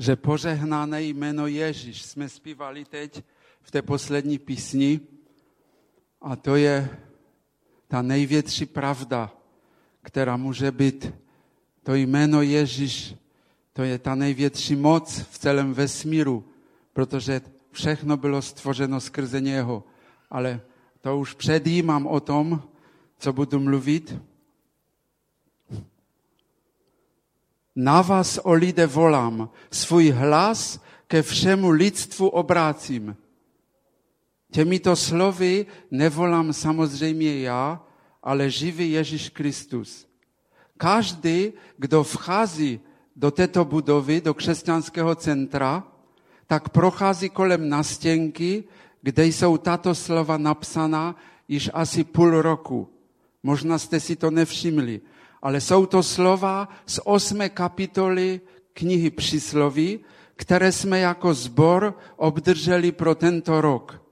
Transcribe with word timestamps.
že 0.00 0.16
požehnané 0.16 1.02
jméno 1.02 1.46
Ježíš 1.46 2.02
jsme 2.02 2.28
zpívali 2.28 2.84
teď 2.84 3.24
v 3.62 3.70
té 3.70 3.82
poslední 3.82 4.38
písni 4.38 5.00
a 6.20 6.36
to 6.36 6.56
je 6.56 6.88
ta 7.88 8.02
největší 8.02 8.66
pravda, 8.66 9.32
která 10.02 10.36
může 10.36 10.72
být 10.72 11.12
to 11.82 11.94
jméno 11.94 12.42
Ježíš, 12.42 13.14
to 13.72 13.82
je 13.82 13.98
ta 13.98 14.14
největší 14.14 14.76
moc 14.76 15.20
v 15.30 15.38
celém 15.38 15.74
vesmíru, 15.74 16.44
protože 16.92 17.40
všechno 17.70 18.16
bylo 18.16 18.42
stvořeno 18.42 19.00
skrze 19.00 19.40
něho. 19.40 19.84
Ale 20.30 20.60
to 21.00 21.18
už 21.18 21.34
předjímám 21.34 22.06
o 22.06 22.20
tom, 22.20 22.62
co 23.18 23.32
budu 23.32 23.60
mluvit. 23.60 24.16
Na 27.76 28.02
vás, 28.02 28.38
o 28.42 28.52
lidé, 28.52 28.86
volám, 28.86 29.50
svůj 29.70 30.10
hlas 30.10 30.80
ke 31.06 31.22
všemu 31.22 31.70
lidstvu 31.70 32.28
obrácím. 32.28 33.16
Těmito 34.52 34.96
slovy 34.96 35.66
nevolám 35.90 36.52
samozřejmě 36.52 37.40
já, 37.40 37.82
ale 38.22 38.50
živý 38.50 38.92
Ježíš 38.92 39.28
Kristus. 39.28 40.06
Každý, 40.76 41.52
kdo 41.76 42.04
vchází 42.04 42.80
do 43.16 43.30
této 43.30 43.64
budovy, 43.64 44.20
do 44.20 44.34
křesťanského 44.34 45.14
centra, 45.14 45.84
tak 46.46 46.68
prochází 46.68 47.28
kolem 47.28 47.68
nastěnky, 47.68 48.64
kde 49.02 49.26
jsou 49.26 49.56
tato 49.56 49.94
slova 49.94 50.36
napsaná 50.36 51.16
již 51.48 51.70
asi 51.74 52.04
půl 52.04 52.42
roku. 52.42 52.88
Možná 53.42 53.78
jste 53.78 54.00
si 54.00 54.16
to 54.16 54.30
nevšimli, 54.30 55.00
ale 55.42 55.60
jsou 55.60 55.86
to 55.86 56.02
slova 56.02 56.68
z 56.86 57.00
osmé 57.04 57.48
kapitoly 57.48 58.40
knihy 58.72 59.10
Přísloví, 59.10 60.00
které 60.36 60.72
jsme 60.72 61.00
jako 61.00 61.34
zbor 61.34 61.98
obdrželi 62.16 62.92
pro 62.92 63.14
tento 63.14 63.60
rok. 63.60 64.02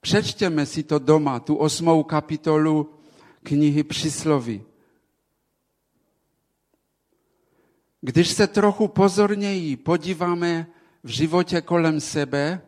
Přečtěme 0.00 0.66
si 0.66 0.82
to 0.82 0.98
doma, 0.98 1.40
tu 1.40 1.54
osmou 1.54 2.02
kapitolu 2.02 2.94
knihy 3.42 3.82
Přísloví. 3.82 4.62
Když 8.00 8.28
se 8.28 8.46
trochu 8.46 8.88
pozorněji 8.88 9.76
podíváme 9.76 10.66
v 11.02 11.08
životě 11.08 11.60
kolem 11.60 12.00
sebe, 12.00 12.62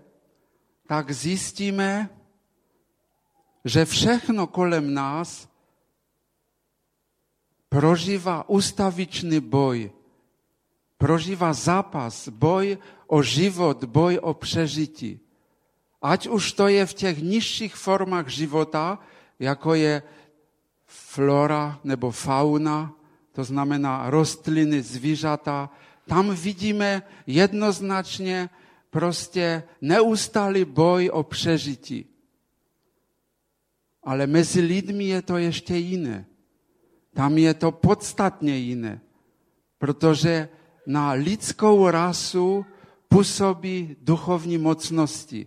tak 0.87 1.11
zjistíme, 1.11 2.11
že 3.65 3.85
všechno 3.85 4.47
kolem 4.47 4.95
nás 4.95 5.48
prožívá 7.79 8.43
ustavičný 8.51 9.39
boj, 9.39 9.95
prožívá 10.99 11.55
zápas, 11.55 12.27
boj 12.27 12.75
o 13.07 13.23
život, 13.23 13.79
boj 13.87 14.19
o 14.19 14.35
přežití. 14.35 15.23
Ať 16.03 16.27
už 16.27 16.59
to 16.59 16.67
je 16.67 16.83
v 16.83 16.95
těch 16.95 17.17
nižších 17.23 17.75
formách 17.79 18.27
života, 18.27 18.99
jako 19.39 19.75
je 19.79 20.03
flora 20.87 21.79
nebo 21.87 22.11
fauna, 22.11 22.91
to 23.31 23.47
znamená 23.47 24.11
rostliny, 24.11 24.83
zvířata, 24.83 25.71
tam 26.03 26.35
vidíme 26.35 27.03
jednoznačně 27.27 28.51
prostě 28.91 29.63
neustálý 29.79 30.65
boj 30.65 31.11
o 31.15 31.23
přežití. 31.23 32.11
Ale 34.03 34.27
mezi 34.27 34.61
lidmi 34.67 35.15
je 35.15 35.23
to 35.23 35.39
ještě 35.39 35.77
jiné. 35.77 36.27
Tam 37.19 37.35
je 37.39 37.55
to 37.55 37.73
podstatně 37.73 38.57
jiné, 38.57 39.01
protože 39.79 40.49
na 40.87 41.13
lidskou 41.13 41.91
rasu 41.91 42.67
působí 43.09 43.97
duchovní 44.03 44.59
mocnosti. 44.59 45.47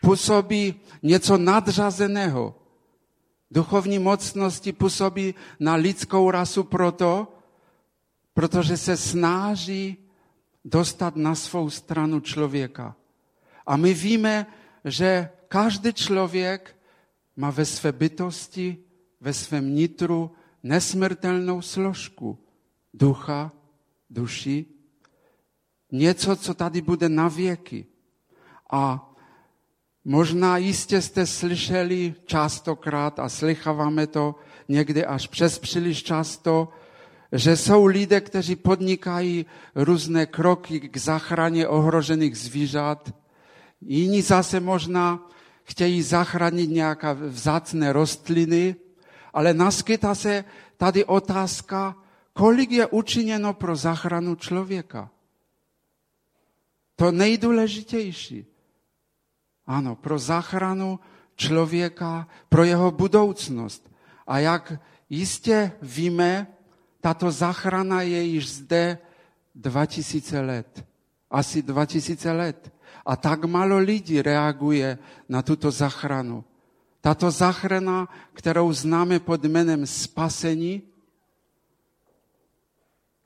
Působí 0.00 0.80
něco 1.02 1.38
nadřazeného. 1.38 2.54
Duchovní 3.50 3.98
mocnosti 3.98 4.72
působí 4.72 5.34
na 5.60 5.74
lidskou 5.74 6.30
rasu 6.30 6.64
proto, 6.64 7.28
protože 8.34 8.76
se 8.76 8.96
snaží 8.96 9.96
dostat 10.64 11.16
na 11.16 11.34
svou 11.34 11.70
stranu 11.70 12.20
člověka. 12.20 12.96
A 13.66 13.76
my 13.76 13.94
víme, 13.94 14.46
že 14.84 15.28
každý 15.48 15.92
člověk 15.92 16.76
má 17.36 17.50
ve 17.50 17.64
své 17.64 17.92
bytosti, 17.92 18.84
ve 19.22 19.32
svém 19.32 19.74
nitru 19.74 20.30
nesmrtelnou 20.62 21.62
složku 21.62 22.38
ducha, 22.94 23.52
duši, 24.10 24.66
něco, 25.92 26.36
co 26.36 26.54
tady 26.54 26.80
bude 26.82 27.08
na 27.08 27.28
věky. 27.28 27.86
A 28.72 29.14
možná 30.04 30.56
jistě 30.56 31.02
jste 31.02 31.26
slyšeli 31.26 32.14
častokrát 32.26 33.18
a 33.18 33.28
slycháváme 33.28 34.06
to 34.06 34.34
někdy 34.68 35.04
až 35.04 35.26
přes 35.26 35.58
příliš 35.58 36.02
často, 36.02 36.68
že 37.32 37.56
jsou 37.56 37.86
lidé, 37.86 38.20
kteří 38.20 38.56
podnikají 38.56 39.46
různé 39.74 40.26
kroky 40.26 40.80
k 40.80 40.96
zachraně 40.96 41.68
ohrožených 41.68 42.38
zvířat. 42.38 43.14
Jiní 43.80 44.22
zase 44.22 44.60
možná 44.60 45.30
chtějí 45.64 46.02
zachránit 46.02 46.70
nějaké 46.70 47.14
vzácné 47.14 47.92
rostliny, 47.92 48.76
ale 49.32 49.54
naskytá 49.54 50.14
se 50.14 50.44
tady 50.76 51.04
otázka, 51.04 51.96
kolik 52.32 52.70
je 52.70 52.86
učiněno 52.86 53.54
pro 53.54 53.76
zachranu 53.76 54.34
člověka. 54.34 55.10
To 56.96 57.12
nejdůležitější. 57.12 58.46
Ano, 59.66 59.96
pro 59.96 60.18
zachranu 60.18 61.00
člověka, 61.36 62.28
pro 62.48 62.64
jeho 62.64 62.90
budoucnost. 62.90 63.90
A 64.26 64.38
jak 64.38 64.72
jistě 65.10 65.72
víme, 65.82 66.46
tato 67.00 67.30
záchrana 67.30 68.02
je 68.02 68.22
již 68.22 68.52
zde 68.52 68.98
2000 69.54 70.40
let. 70.40 70.86
Asi 71.30 71.62
2000 71.62 72.32
let. 72.32 72.72
A 73.06 73.16
tak 73.16 73.44
málo 73.44 73.78
lidí 73.78 74.22
reaguje 74.22 74.98
na 75.28 75.42
tuto 75.42 75.70
záchranu. 75.70 76.44
Tato 77.02 77.30
záchrana, 77.30 78.08
kterou 78.32 78.72
známe 78.72 79.20
pod 79.20 79.44
jménem 79.44 79.86
spasení, 79.86 80.82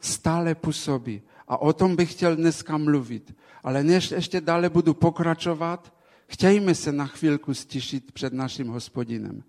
stále 0.00 0.54
působí. 0.54 1.22
A 1.48 1.58
o 1.58 1.72
tom 1.72 1.96
bych 1.96 2.12
chtěl 2.12 2.36
dneska 2.36 2.76
mluvit. 2.78 3.36
Ale 3.62 3.84
než 3.84 4.10
ještě 4.10 4.40
dále 4.40 4.70
budu 4.70 4.94
pokračovat, 4.94 5.94
chtějme 6.26 6.74
se 6.74 6.92
na 6.92 7.06
chvilku 7.06 7.54
stišit 7.54 8.12
před 8.12 8.32
naším 8.32 8.68
hospodinem. 8.68 9.42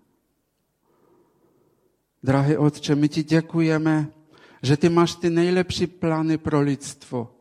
Drahý 2.22 2.56
Otče, 2.56 2.94
my 2.94 3.08
ti 3.08 3.22
děkujeme 3.22 4.12
že 4.62 4.76
ty 4.76 4.88
máš 4.88 5.14
ty 5.14 5.30
nejlepší 5.30 5.86
plány 5.86 6.38
pro 6.38 6.60
lidstvo. 6.60 7.34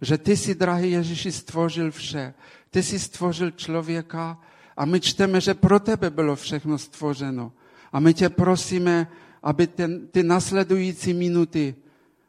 Že 0.00 0.18
ty 0.18 0.36
si, 0.36 0.54
drahý 0.54 0.90
Ježíši, 0.90 1.32
stvořil 1.32 1.90
vše. 1.90 2.34
Ty 2.70 2.82
si 2.82 2.98
stvořil 2.98 3.50
člověka 3.50 4.40
a 4.80 4.84
my 4.84 5.00
čteme, 5.00 5.40
že 5.40 5.54
pro 5.54 5.80
tebe 5.80 6.10
bylo 6.10 6.36
všechno 6.36 6.78
stvořeno. 6.78 7.52
A 7.92 8.00
my 8.00 8.14
tě 8.14 8.28
prosíme, 8.28 9.12
aby 9.42 9.66
ten, 9.66 10.08
ty 10.08 10.22
nasledující 10.22 11.12
minuty, 11.12 11.74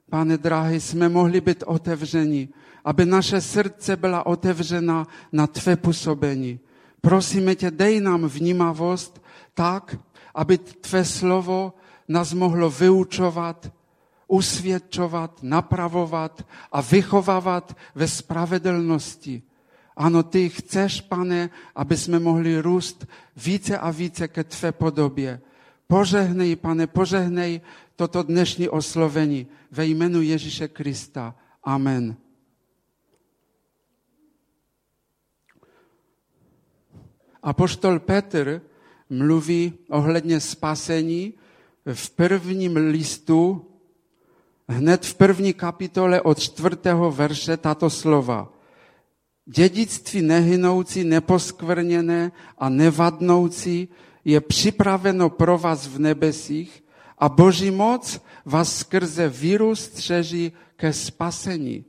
pane 0.09 0.38
drahý, 0.38 0.79
jsme 0.79 1.09
mohli 1.09 1.41
být 1.41 1.63
otevřeni, 1.67 2.50
aby 2.85 3.06
naše 3.06 3.41
srdce 3.41 3.95
byla 3.95 4.25
otevřena 4.25 5.07
na 5.31 5.47
tvé 5.47 5.75
působení. 5.75 6.59
Prosíme 7.01 7.56
tě, 7.56 7.72
dej 7.72 8.01
nám 8.01 8.28
vnímavost 8.28 9.23
tak, 9.53 9.95
aby 10.35 10.57
tvé 10.57 11.06
slovo 11.06 11.73
nás 12.07 12.34
mohlo 12.34 12.69
vyučovat, 12.69 13.72
usvědčovat, 14.28 15.40
napravovat 15.44 16.47
a 16.72 16.81
vychovávat 16.81 17.78
ve 17.96 18.08
spravedlnosti. 18.08 19.41
Ano, 19.96 20.23
ty 20.23 20.49
chceš, 20.49 21.02
pane, 21.02 21.49
aby 21.76 21.97
jsme 21.97 22.20
mohli 22.20 22.61
růst 22.61 23.05
více 23.35 23.78
a 23.78 23.91
více 23.91 24.28
ke 24.28 24.43
tvé 24.43 24.72
podobě. 24.72 25.41
Požehnej, 25.88 26.55
pane, 26.55 26.88
požehnej 26.88 27.61
toto 27.96 28.23
dnešní 28.23 28.70
oslovení 28.70 29.47
ve 29.72 29.85
jménu 29.85 30.22
Ježíše 30.22 30.67
Krista. 30.67 31.35
Amen. 31.64 32.16
Apoštol 37.44 37.99
Petr 37.99 38.61
mluví 39.09 39.73
ohledně 39.90 40.40
spasení 40.40 41.34
v 41.94 42.09
prvním 42.09 42.76
listu 42.78 43.66
hned 44.70 45.05
v 45.05 45.14
první 45.14 45.53
kapitole 45.53 46.22
od 46.22 46.40
čtvrtého 46.40 47.11
verše 47.11 47.58
tato 47.58 47.90
slova. 47.90 48.60
Dědictví 49.46 50.22
nehynoucí, 50.22 51.03
neposkvrněné 51.03 52.32
a 52.58 52.70
nevadnoucí 52.70 53.88
je 54.26 54.41
připraveno 54.41 55.29
pro 55.29 55.58
vás 55.58 55.88
v 55.88 55.99
nebesích 55.99 56.84
a 57.17 57.29
Boží 57.29 57.72
moc 57.72 58.22
vás 58.46 58.78
skrze 58.78 59.29
víru 59.29 59.76
střeží 59.76 60.52
ke 60.76 60.93
spasení, 60.93 61.85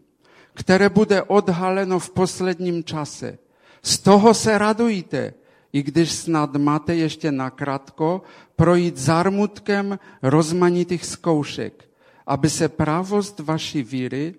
které 0.55 0.89
bude 0.89 1.23
odhaleno 1.23 1.99
v 1.99 2.11
posledním 2.11 2.85
čase. 2.85 3.39
Z 3.83 3.99
toho 3.99 4.35
se 4.35 4.59
radujte, 4.59 5.35
i 5.73 5.83
když 5.83 6.13
snad 6.13 6.57
máte 6.57 6.95
ještě 6.95 7.33
nakrátko 7.33 8.23
projít 8.57 8.97
zármutkem 8.97 9.99
rozmanitých 10.23 11.05
zkoušek, 11.05 11.85
aby 12.27 12.51
se 12.51 12.69
pravost 12.69 13.41
vaší 13.41 13.83
víry, 13.83 14.35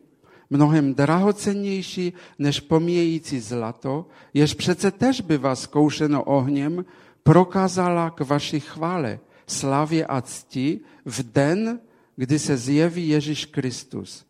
mnohem 0.54 0.94
drahocennější 0.94 2.14
než 2.40 2.60
pomíjející 2.60 3.40
zlato, 3.40 4.06
jež 4.34 4.54
přece 4.54 4.92
tež 4.92 5.22
bývá 5.22 5.56
zkoušeno 5.56 6.24
ohněm, 6.24 6.86
prokázala 7.24 8.10
k 8.10 8.22
vaší 8.22 8.60
chvále, 8.60 9.20
slavě 9.48 10.06
a 10.06 10.22
cti 10.22 10.80
v 11.06 11.24
den, 11.34 11.80
kdy 12.16 12.40
se 12.40 12.58
zjeví 12.58 13.10
Ježíš 13.10 13.46
Kristus. 13.46 14.26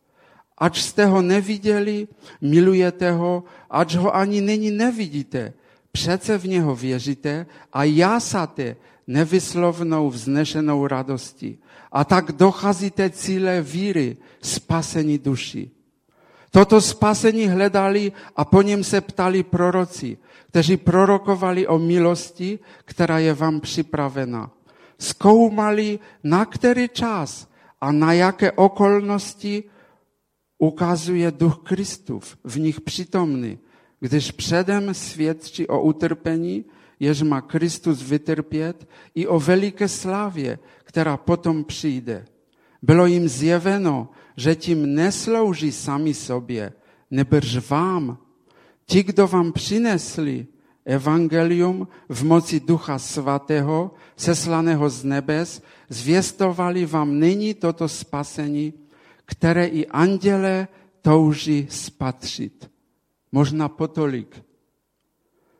Ač 0.57 0.81
jste 0.81 1.05
ho 1.05 1.21
neviděli, 1.21 2.07
milujete 2.41 3.11
ho, 3.11 3.43
ač 3.69 3.95
ho 3.95 4.15
ani 4.15 4.41
nyní 4.41 4.71
nevidíte, 4.71 5.53
přece 5.91 6.37
v 6.37 6.45
něho 6.47 6.75
věříte 6.75 7.45
a 7.73 7.83
jásáte 7.83 8.75
nevyslovnou 9.07 10.09
vznešenou 10.09 10.87
radostí. 10.87 11.59
A 11.91 12.03
tak 12.03 12.31
docházíte 12.31 13.09
cíle 13.09 13.61
víry, 13.61 14.17
spasení 14.41 15.17
duši. 15.17 15.82
Toto 16.53 16.77
spasení 16.81 17.49
hledali 17.49 18.11
a 18.35 18.45
po 18.45 18.61
něm 18.61 18.83
se 18.83 19.01
ptali 19.01 19.43
proroci, 19.43 20.17
kteří 20.47 20.77
prorokovali 20.77 21.67
o 21.67 21.79
milosti, 21.79 22.59
která 22.85 23.19
je 23.19 23.33
vám 23.33 23.59
připravena. 23.59 24.51
Zkoumali, 24.99 25.99
na 26.23 26.45
který 26.45 26.89
čas 26.93 27.49
a 27.81 27.91
na 27.91 28.13
jaké 28.13 28.51
okolnosti 28.51 29.63
ukazuje 30.57 31.31
duch 31.31 31.57
Kristův 31.63 32.37
v 32.43 32.59
nich 32.59 32.81
přítomný, 32.81 33.59
když 33.99 34.31
předem 34.31 34.93
svědčí 34.93 35.67
o 35.67 35.81
utrpení, 35.81 36.65
jež 36.99 37.21
má 37.21 37.41
Kristus 37.41 38.01
vytrpět, 38.01 38.87
i 39.15 39.27
o 39.27 39.39
veliké 39.39 39.87
slávě, 39.87 40.59
která 40.83 41.17
potom 41.17 41.63
přijde. 41.63 42.25
Bylo 42.81 43.05
jim 43.05 43.27
zjeveno, 43.27 44.09
že 44.37 44.55
tím 44.55 44.95
neslouží 44.95 45.71
sami 45.71 46.13
sobě, 46.13 46.73
nebrž 47.11 47.69
vám. 47.69 48.17
Ti, 48.85 49.03
kdo 49.03 49.27
vám 49.27 49.51
přinesli 49.51 50.47
evangelium 50.85 51.87
v 52.09 52.23
moci 52.23 52.59
Ducha 52.59 52.99
Svatého, 52.99 53.91
seslaného 54.15 54.89
z 54.89 55.03
nebes, 55.03 55.61
zvěstovali 55.89 56.85
vám 56.85 57.19
nyní 57.19 57.53
toto 57.53 57.87
spasení, 57.87 58.73
které 59.25 59.65
i 59.65 59.87
anděle 59.87 60.67
touží 61.01 61.67
spatřit. 61.69 62.71
Možná 63.31 63.69
potolik. 63.69 64.43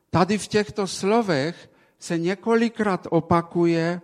Tady 0.10 0.38
v 0.38 0.48
těchto 0.48 0.88
slovech 0.88 1.70
se 2.00 2.18
několikrát 2.18 3.08
opakuje 3.10 4.02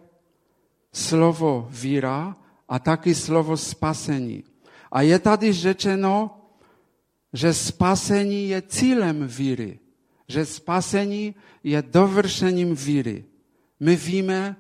slovo 0.94 1.68
víra 1.72 2.36
a 2.70 2.80
taky 2.80 3.16
slovo 3.16 3.58
spasení. 3.58 4.44
A 4.92 5.02
je 5.02 5.20
tady 5.20 5.54
řečeno, 5.54 6.40
že 7.34 7.54
spasení 7.54 8.50
je 8.50 8.62
cílem 8.62 9.28
víry, 9.28 9.80
že 10.28 10.46
spasení 10.46 11.36
je 11.64 11.82
dovršením 11.82 12.76
víry. 12.76 13.26
My 13.80 13.96
víme, 13.96 14.56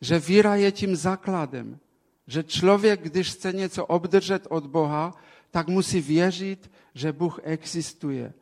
že 0.00 0.18
víra 0.18 0.54
je 0.54 0.72
tím 0.72 0.96
základem, 0.96 1.78
že 2.26 2.42
člověk, 2.42 3.02
když 3.02 3.30
chce 3.30 3.52
něco 3.52 3.86
obdržet 3.86 4.46
od 4.50 4.66
Boha, 4.66 5.14
tak 5.50 5.68
musí 5.68 6.00
věřit, 6.00 6.70
že 6.94 7.12
Bůh 7.12 7.40
existuje, 7.42 8.32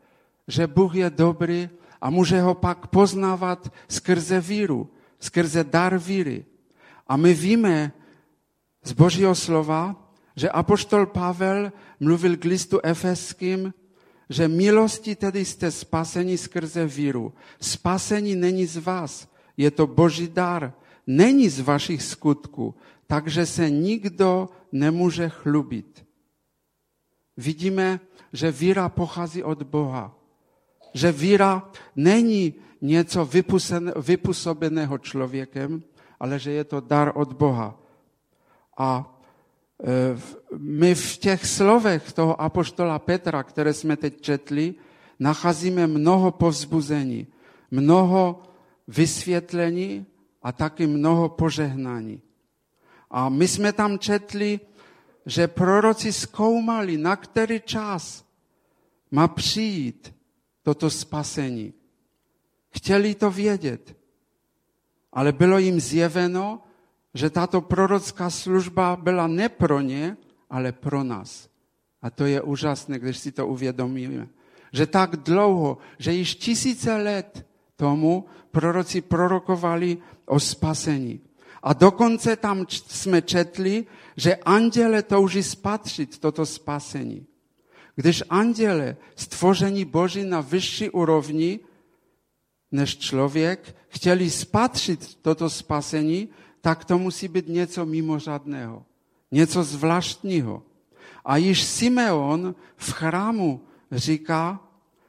že 0.49 0.67
Bůh 0.67 0.95
je 0.95 1.11
dobrý 1.11 1.69
a 2.01 2.11
může 2.11 2.41
ho 2.41 2.55
pak 2.55 2.87
poznávat 2.87 3.73
skrze 3.89 4.41
víru, 4.41 4.91
skrze 5.19 5.65
dar 5.65 5.99
víry. 5.99 6.45
A 7.07 7.17
my 7.17 7.35
víme 7.35 7.93
z 8.85 8.93
Božího 8.93 9.35
slova, 9.35 10.10
že 10.41 10.49
apoštol 10.49 11.13
Pavel 11.13 11.69
mluvil 12.01 12.41
k 12.41 12.49
listu 12.49 12.81
efeským, 12.81 13.77
že 14.25 14.49
milosti 14.49 15.13
tedy 15.13 15.45
jste 15.45 15.69
spaseni 15.69 16.39
skrze 16.39 16.87
víru. 16.87 17.37
Spasení 17.61 18.33
není 18.37 18.65
z 18.65 18.81
vás, 18.81 19.29
je 19.57 19.69
to 19.71 19.85
boží 19.85 20.33
dar, 20.33 20.73
není 21.05 21.49
z 21.49 21.61
vašich 21.61 22.03
skutků, 22.03 22.75
takže 23.07 23.47
se 23.47 23.71
nikdo 23.71 24.49
nemůže 24.73 25.29
chlubit. 25.29 26.07
Vidíme, 27.37 28.01
že 28.33 28.49
víra 28.49 28.89
pochází 28.89 29.43
od 29.43 29.63
Boha. 29.63 30.17
Že 30.95 31.13
víra 31.13 31.69
není 31.97 32.55
něco 32.81 33.29
vypůsobeného 33.97 34.99
člověkem, 34.99 35.83
ale 36.21 36.39
že 36.39 36.51
je 36.51 36.65
to 36.65 36.81
dar 36.81 37.13
od 37.15 37.33
Boha. 37.33 37.77
A 38.79 39.20
my 40.57 40.95
v 40.95 41.17
těch 41.19 41.47
slovech 41.47 42.13
toho 42.13 42.41
apoštola 42.41 42.99
Petra, 42.99 43.43
které 43.43 43.75
jsme 43.75 43.97
teď 43.97 44.21
četli, 44.21 44.75
nacházíme 45.19 45.87
mnoho 45.87 46.31
povzbuzení, 46.31 47.27
mnoho 47.71 48.43
vysvětlení 48.89 50.07
a 50.43 50.53
taky 50.53 50.87
mnoho 50.87 51.29
požehnání. 51.29 52.23
A 53.11 53.29
my 53.29 53.49
jsme 53.49 53.73
tam 53.73 53.99
četli, 53.99 54.61
že 55.27 55.49
proroci 55.49 56.13
zkoumali, 56.13 56.97
na 56.97 57.17
který 57.17 57.61
čas 57.61 58.25
má 59.11 59.29
přijít 59.29 60.15
toto 60.63 60.91
spasení. 60.91 61.73
Chtěli 62.71 63.15
to 63.15 63.31
vědět, 63.31 63.97
ale 65.13 65.33
bylo 65.33 65.59
jim 65.59 65.81
zjeveno, 65.81 66.63
že 67.15 67.31
tato 67.31 67.61
prorocká 67.61 68.31
služba 68.31 68.97
byla 68.97 69.27
ne 69.27 69.49
pro 69.49 69.81
ně, 69.81 70.17
ale 70.51 70.73
pro 70.73 71.03
nás. 71.05 71.49
A 72.03 72.11
to 72.11 72.27
je 72.27 72.43
úžasné, 72.43 72.99
když 72.99 73.19
si 73.19 73.33
to 73.33 73.47
uvědomíme. 73.47 74.29
Že 74.73 74.87
tak 74.87 75.17
dlouho, 75.17 75.79
že 75.99 76.13
již 76.13 76.35
tisíce 76.35 76.97
let 76.97 77.47
tomu 77.77 78.27
proroci 78.51 79.01
prorokovali 79.01 79.99
o 80.27 80.41
spasení. 80.41 81.21
A 81.63 81.73
dokonce 81.73 82.37
tam 82.37 82.67
jsme 82.69 83.23
četli, 83.23 83.87
že 84.17 84.37
anděle 84.37 85.03
touží 85.03 85.43
spatřit 85.43 86.19
toto 86.19 86.47
spasení. 86.47 87.27
Když 87.97 88.23
anděle, 88.31 88.97
stvoření 89.17 89.85
Boží 89.85 90.25
na 90.25 90.41
vyšší 90.41 90.91
úrovni 90.91 91.61
než 92.73 92.99
člověk, 92.99 93.77
chtěli 93.89 94.31
spatřit 94.31 95.19
toto 95.23 95.51
spasení, 95.51 96.29
tak 96.61 96.85
to 96.85 96.99
musí 96.99 97.29
být 97.29 97.49
něco 97.49 97.87
mimořádného, 97.87 98.85
něco 99.31 99.65
zvláštního. 99.65 100.63
A 101.25 101.37
již 101.37 101.63
Simeon 101.63 102.55
v 102.77 102.93
chrámu 102.93 103.61
říká 103.93 104.61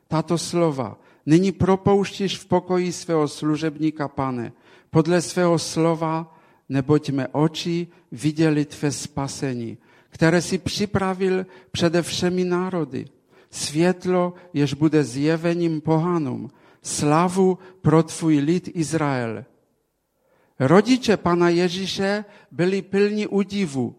tato 0.07 0.37
slova. 0.37 0.97
Nyní 1.25 1.51
propouštíš 1.51 2.37
v 2.37 2.45
pokoji 2.45 2.91
svého 2.91 3.27
služebníka, 3.27 4.07
pane, 4.07 4.51
podle 4.89 5.21
svého 5.21 5.59
slova, 5.59 6.35
neboť 6.69 7.09
mé 7.09 7.27
oči 7.27 7.87
viděli 8.11 8.65
tvé 8.65 8.91
spasení, 8.91 9.77
které 10.09 10.41
si 10.41 10.57
připravil 10.57 11.45
přede 11.71 12.01
všemi 12.01 12.43
národy. 12.43 13.05
Světlo, 13.49 14.33
jež 14.53 14.73
bude 14.73 15.03
zjevením 15.03 15.81
pohanům, 15.81 16.49
slavu 16.81 17.57
pro 17.81 18.03
tvůj 18.03 18.37
lid 18.39 18.69
Izrael. 18.73 19.45
Rodiče 20.61 21.17
Pana 21.17 21.49
Ježíše 21.49 22.25
byli 22.51 22.81
plní 22.81 23.27
údivu 23.27 23.95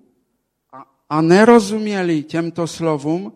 a, 0.73 0.87
a 1.11 1.21
nerozuměli 1.21 2.23
těmto 2.23 2.67
slovům, 2.67 3.33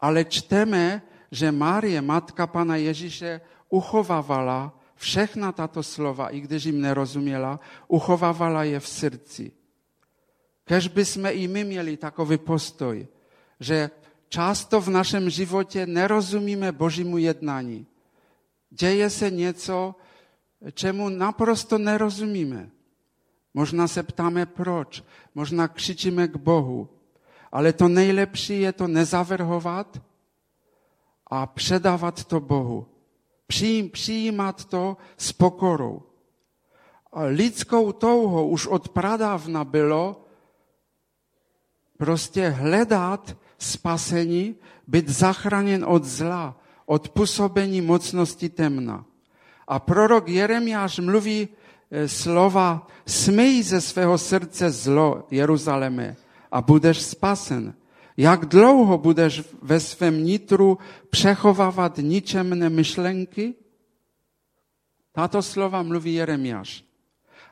ale 0.00 0.24
čteme, 0.24 1.02
že 1.30 1.52
Marie, 1.52 2.00
matka 2.02 2.46
Pana 2.46 2.76
Ježíše, 2.76 3.40
uchovávala 3.68 4.78
všechna 4.94 5.52
tato 5.52 5.82
slova, 5.82 6.28
i 6.28 6.40
když 6.40 6.64
jim 6.64 6.80
nerozuměla, 6.80 7.60
uchovávala 7.88 8.64
je 8.64 8.80
v 8.80 8.88
srdci. 8.88 9.52
Kež 10.64 10.88
by 10.88 11.04
jsme 11.04 11.32
i 11.32 11.48
my 11.48 11.64
měli 11.64 11.96
takový 11.96 12.38
postoj, 12.38 13.08
že 13.60 13.90
často 14.28 14.80
v 14.80 14.88
našem 14.88 15.30
životě 15.30 15.86
nerozumíme 15.86 16.72
Božímu 16.72 17.18
jednání. 17.18 17.86
Děje 18.70 19.10
se 19.10 19.30
něco, 19.30 19.94
čemu 20.72 21.08
naprosto 21.08 21.78
nerozumíme. 21.78 22.70
Možná 23.54 23.88
se 23.88 24.02
ptáme 24.02 24.46
proč, 24.46 25.04
možná 25.34 25.68
křičíme 25.68 26.28
k 26.28 26.36
Bohu, 26.36 26.88
ale 27.52 27.72
to 27.72 27.88
nejlepší 27.88 28.60
je 28.60 28.72
to 28.72 28.88
nezavrhovat 28.88 30.02
a 31.26 31.46
předávat 31.46 32.24
to 32.24 32.40
Bohu. 32.40 32.86
Přijímat 33.92 34.64
to 34.64 34.96
s 35.16 35.32
pokorou. 35.32 36.02
A 37.12 37.22
lidskou 37.22 37.92
touhou 37.92 38.48
už 38.48 38.66
od 38.66 38.88
pradávna 38.88 39.64
bylo 39.64 40.24
prostě 41.98 42.48
hledat 42.48 43.36
spasení, 43.58 44.56
být 44.86 45.08
zachráněn 45.08 45.84
od 45.84 46.04
zla, 46.04 46.60
od 46.86 47.08
působení 47.08 47.80
mocnosti 47.80 48.48
temna. 48.48 49.04
A 49.70 49.78
prorok 49.78 50.26
Jeremiáš 50.26 50.98
mluví 50.98 51.46
e, 51.46 52.08
slova, 52.10 52.90
smyj 53.06 53.62
ze 53.62 53.80
svého 53.80 54.18
srdce 54.18 54.70
zlo, 54.70 55.30
Jeruzaleme, 55.30 56.18
a 56.50 56.58
budeš 56.58 57.14
spasen. 57.14 57.74
Jak 58.16 58.50
dlouho 58.50 58.98
budeš 58.98 59.46
ve 59.62 59.80
svém 59.80 60.24
nitru 60.24 60.78
přechovávat 61.10 62.02
ničemné 62.02 62.66
myšlenky? 62.66 63.54
Tato 65.12 65.42
slova 65.42 65.82
mluví 65.82 66.14
Jeremiáš. 66.14 66.84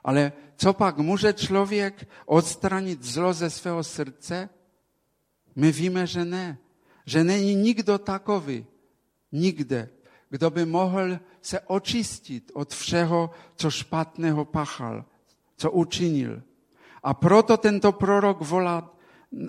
Ale 0.04 0.32
co 0.56 0.72
pak 0.72 0.98
může 0.98 1.32
člověk 1.32 2.08
odstranit 2.26 3.02
zlo 3.02 3.32
ze 3.32 3.50
svého 3.50 3.84
srdce? 3.84 4.48
My 5.56 5.72
víme, 5.72 6.06
že 6.06 6.25
ne. 6.25 6.58
Že 7.06 7.25
není 7.25 7.54
nikdo 7.54 7.98
takový. 7.98 8.66
Nikde. 9.32 9.88
Kdo 10.30 10.50
by 10.50 10.66
se 11.49 11.61
očistit 11.61 12.50
od 12.55 12.75
všeho, 12.75 13.31
co 13.57 13.71
špatného 13.71 14.45
pachal, 14.45 15.05
co 15.57 15.71
učinil. 15.71 16.43
A 17.02 17.14
proto 17.14 17.57
tento 17.57 17.93
prorok 17.93 18.45
volá 18.45 18.85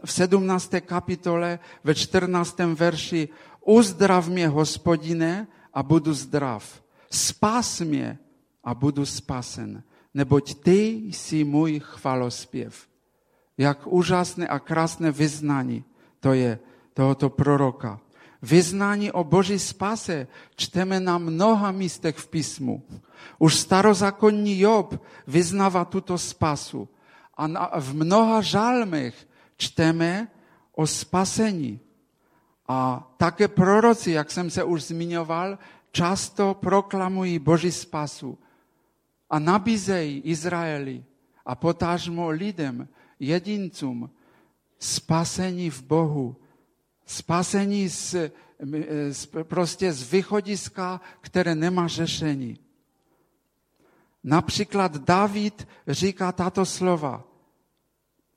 v 0.05 0.11
17. 0.11 0.79
kapitole 0.87 1.59
ve 1.83 1.95
14. 1.95 2.71
verši 2.71 3.29
Uzdrav 3.65 4.27
mě, 4.27 4.47
hospodine, 4.47 5.47
a 5.73 5.83
budu 5.83 6.13
zdrav. 6.13 6.63
Spas 7.11 7.81
mě 7.81 8.19
a 8.63 8.73
budu 8.73 9.05
spasen 9.05 9.83
neboť 10.13 10.55
ty 10.63 11.11
jsi 11.11 11.43
můj 11.43 11.79
chvalospěv. 11.83 12.87
Jak 13.57 13.87
úžasné 13.87 14.47
a 14.47 14.59
krásné 14.59 15.11
vyznání 15.11 15.83
to 16.19 16.33
je 16.33 16.59
tohoto 16.93 17.29
proroka. 17.29 17.99
Vyznání 18.41 19.11
o 19.11 19.23
Boží 19.23 19.59
spase 19.59 20.27
čteme 20.55 20.99
na 20.99 21.17
mnoha 21.17 21.71
místech 21.71 22.17
v 22.17 22.27
písmu. 22.27 22.83
Už 23.39 23.55
starozákonní 23.55 24.59
Job 24.59 25.03
vyznává 25.27 25.85
tuto 25.85 26.17
spasu. 26.17 26.89
A 27.37 27.47
na, 27.47 27.71
v 27.79 27.93
mnoha 27.95 28.41
žalmech 28.41 29.27
čteme 29.57 30.27
o 30.75 30.87
spasení. 30.87 31.79
A 32.67 33.07
také 33.17 33.47
proroci, 33.47 34.11
jak 34.11 34.31
jsem 34.31 34.49
se 34.49 34.63
už 34.63 34.83
zmiňoval, 34.83 35.57
často 35.91 36.53
proklamují 36.53 37.39
Boží 37.39 37.71
spasu 37.71 38.37
a 39.29 39.39
nabízejí 39.39 40.21
Izraeli 40.21 41.03
a 41.45 41.55
potážmo 41.55 42.29
lidem, 42.29 42.87
jedincům, 43.19 44.09
spasení 44.79 45.69
v 45.69 45.83
Bohu, 45.83 46.35
spasení 47.09 47.89
z, 47.89 48.15
z, 49.11 49.25
prostě 49.43 49.93
z 49.93 50.11
východiska, 50.11 51.01
které 51.21 51.55
nemá 51.55 51.87
řešení. 51.87 52.59
Například 54.23 54.97
David 54.97 55.67
říká 55.87 56.31
tato 56.31 56.65
slova. 56.65 57.23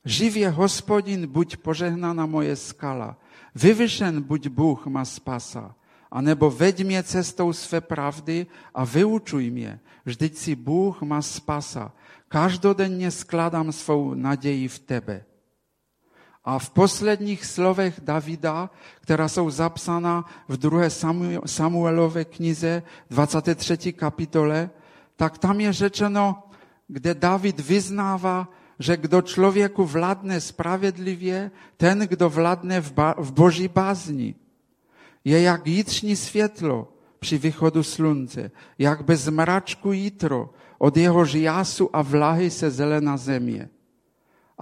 Živě 0.04 0.50
hospodin, 0.50 1.26
buď 1.26 1.56
požehnána 1.56 2.26
moje 2.26 2.56
skala. 2.56 3.16
Vyvyšen 3.54 4.22
buď 4.22 4.48
Bůh 4.48 4.86
má 4.86 5.04
spasa. 5.04 5.74
A 6.10 6.20
nebo 6.20 6.50
veď 6.50 6.84
mě 6.84 7.02
cestou 7.02 7.52
své 7.52 7.80
pravdy 7.80 8.46
a 8.74 8.84
vyučuj 8.84 9.50
mě. 9.50 9.80
Vždyť 10.04 10.36
si 10.36 10.54
Bůh 10.54 11.02
má 11.02 11.22
spasa. 11.22 11.92
Každodenně 12.28 13.10
skladám 13.10 13.72
svou 13.72 14.14
naději 14.14 14.68
v 14.68 14.78
tebe. 14.78 15.24
A 16.44 16.58
v 16.58 16.70
posledních 16.70 17.44
slovech 17.44 18.00
Davida, 18.02 18.70
která 19.00 19.28
jsou 19.28 19.50
zapsána 19.50 20.24
v 20.48 20.56
druhé 20.56 20.90
Samuelové 21.46 22.24
knize, 22.24 22.82
23. 23.10 23.92
kapitole, 23.92 24.70
tak 25.16 25.38
tam 25.38 25.60
je 25.60 25.72
řečeno, 25.72 26.42
kde 26.88 27.14
David 27.14 27.60
vyznává, 27.60 28.48
že 28.78 28.96
kdo 28.96 29.22
člověku 29.22 29.84
vládne 29.84 30.40
spravedlivě, 30.40 31.50
ten, 31.76 31.98
kdo 31.98 32.30
vládne 32.30 32.80
v, 32.80 32.92
ba- 32.92 33.14
v 33.18 33.32
boží 33.32 33.68
bázni. 33.68 34.34
Je 35.24 35.42
jak 35.42 35.66
jitřní 35.66 36.16
světlo, 36.16 36.88
při 37.18 37.38
východu 37.38 37.82
slunce, 37.82 38.50
jak 38.78 39.04
bez 39.04 39.28
mračku 39.28 39.92
jitro, 39.92 40.50
od 40.78 40.96
jeho 40.96 41.24
jásu 41.24 41.96
a 41.96 42.02
vlahy 42.02 42.50
se 42.50 42.70
zelená 42.70 43.16
země. 43.16 43.68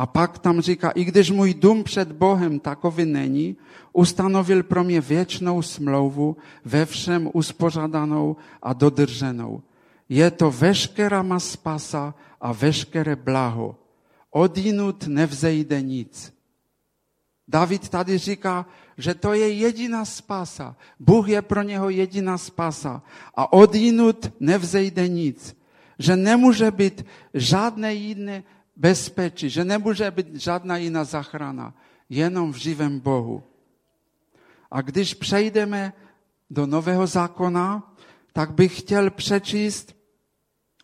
A 0.01 0.07
pak 0.07 0.39
tam 0.39 0.61
říká, 0.61 0.91
i 0.91 1.05
když 1.05 1.31
můj 1.31 1.55
dům 1.55 1.85
před 1.85 2.13
Bohem 2.13 2.59
takový 2.59 3.05
není, 3.05 3.57
ustanovil 3.93 4.63
pro 4.63 4.85
mě 4.85 5.01
věčnou 5.01 5.63
smlouvu, 5.63 6.37
ve 6.65 6.87
všem 6.87 7.31
uspořádanou 7.33 8.37
a 8.63 8.73
dodrženou. 8.73 9.63
Je 10.09 10.31
to 10.31 10.51
veškerá 10.51 11.23
má 11.23 11.41
spasa 11.41 12.15
a 12.41 12.53
veškeré 12.53 13.17
blaho. 13.17 13.77
Odinut 14.31 15.07
nevzejde 15.07 15.83
nic. 15.83 16.33
David 17.49 17.89
tady 17.89 18.19
říká, 18.19 18.67
že 18.97 19.15
to 19.15 19.33
je 19.33 19.53
jediná 19.53 20.05
spása. 20.05 20.77
Bůh 21.01 21.29
je 21.29 21.43
pro 21.43 21.63
něho 21.63 21.91
jediná 21.91 22.39
spása. 22.39 23.03
A 23.35 23.53
odinut 23.53 24.33
nevzejde 24.41 25.09
nic. 25.09 25.57
Že 25.99 26.17
nemůže 26.17 26.71
být 26.71 27.07
žádné 27.35 27.95
jiné 27.95 28.43
bezpečí, 28.81 29.51
že 29.51 29.65
nemůže 29.65 30.11
být 30.11 30.35
žádná 30.35 30.77
jiná 30.77 31.05
zachrana. 31.05 31.75
Jenom 32.09 32.53
v 32.53 32.57
živém 32.57 33.01
Bohu. 33.01 33.43
A 34.71 34.81
když 34.81 35.15
přejdeme 35.15 35.93
do 36.51 36.67
Nového 36.67 37.07
zákona, 37.07 37.95
tak 38.33 38.53
bych 38.53 38.81
chtěl 38.81 39.11
přečíst 39.11 39.97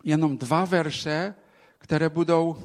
jenom 0.05 0.39
dva 0.39 0.65
verše, 0.65 1.35
které 1.79 2.09
budou 2.09 2.57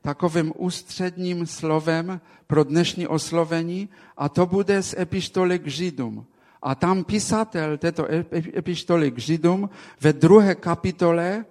takovým 0.00 0.52
ústředním 0.56 1.46
slovem 1.46 2.20
pro 2.46 2.64
dnešní 2.64 3.06
oslovení 3.06 3.88
a 4.16 4.28
to 4.28 4.46
bude 4.46 4.82
z 4.82 4.94
epištoly 4.98 5.58
k 5.58 5.66
Židům. 5.66 6.26
A 6.62 6.74
tam 6.74 7.04
pisatel 7.04 7.78
této 7.78 8.06
epištoly 8.32 9.10
k 9.10 9.18
Židům 9.18 9.70
ve 10.00 10.12
druhé 10.12 10.54
kapitole 10.54 11.44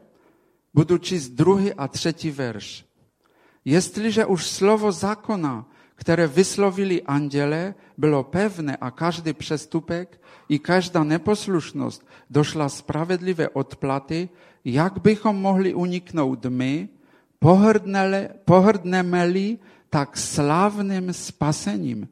budu 0.73 0.97
číst 0.97 1.29
druhý 1.29 1.73
a 1.73 1.87
třetí 1.87 2.31
verš. 2.31 2.86
Jestliže 3.67 4.25
už 4.25 4.47
slovo 4.47 4.91
zákona, 4.91 5.67
které 5.95 6.27
vyslovili 6.27 7.03
anděle, 7.03 7.75
bylo 7.97 8.23
pevné 8.23 8.77
a 8.79 8.91
každý 8.91 9.33
přestupek 9.33 10.21
i 10.49 10.59
každá 10.59 11.03
neposlušnost 11.03 12.07
došla 12.29 12.69
spravedlivé 12.69 13.49
odplaty, 13.49 14.29
jak 14.65 15.01
bychom 15.01 15.35
mohli 15.35 15.73
uniknout 15.73 16.45
my, 16.45 16.89
pohrdneme-li 18.45 19.59
tak 19.89 20.17
slavným 20.17 21.13
spasením. 21.13 22.07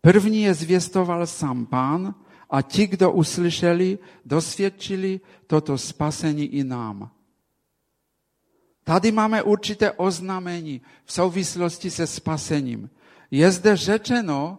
První 0.00 0.42
je 0.42 0.54
zvěstoval 0.54 1.26
sám 1.26 1.66
pán 1.66 2.14
a 2.50 2.62
ti, 2.62 2.86
kdo 2.86 3.12
uslyšeli, 3.12 3.98
dosvědčili 4.28 5.20
toto 5.46 5.78
spasení 5.78 6.44
i 6.44 6.64
nám. 6.64 7.10
Tady 8.84 9.12
máme 9.12 9.42
určité 9.42 9.92
oznámení 9.92 10.80
v 11.04 11.12
souvislosti 11.12 11.90
se 11.90 12.06
spasením. 12.06 12.90
Je 13.30 13.50
zde 13.50 13.76
řečeno 13.76 14.58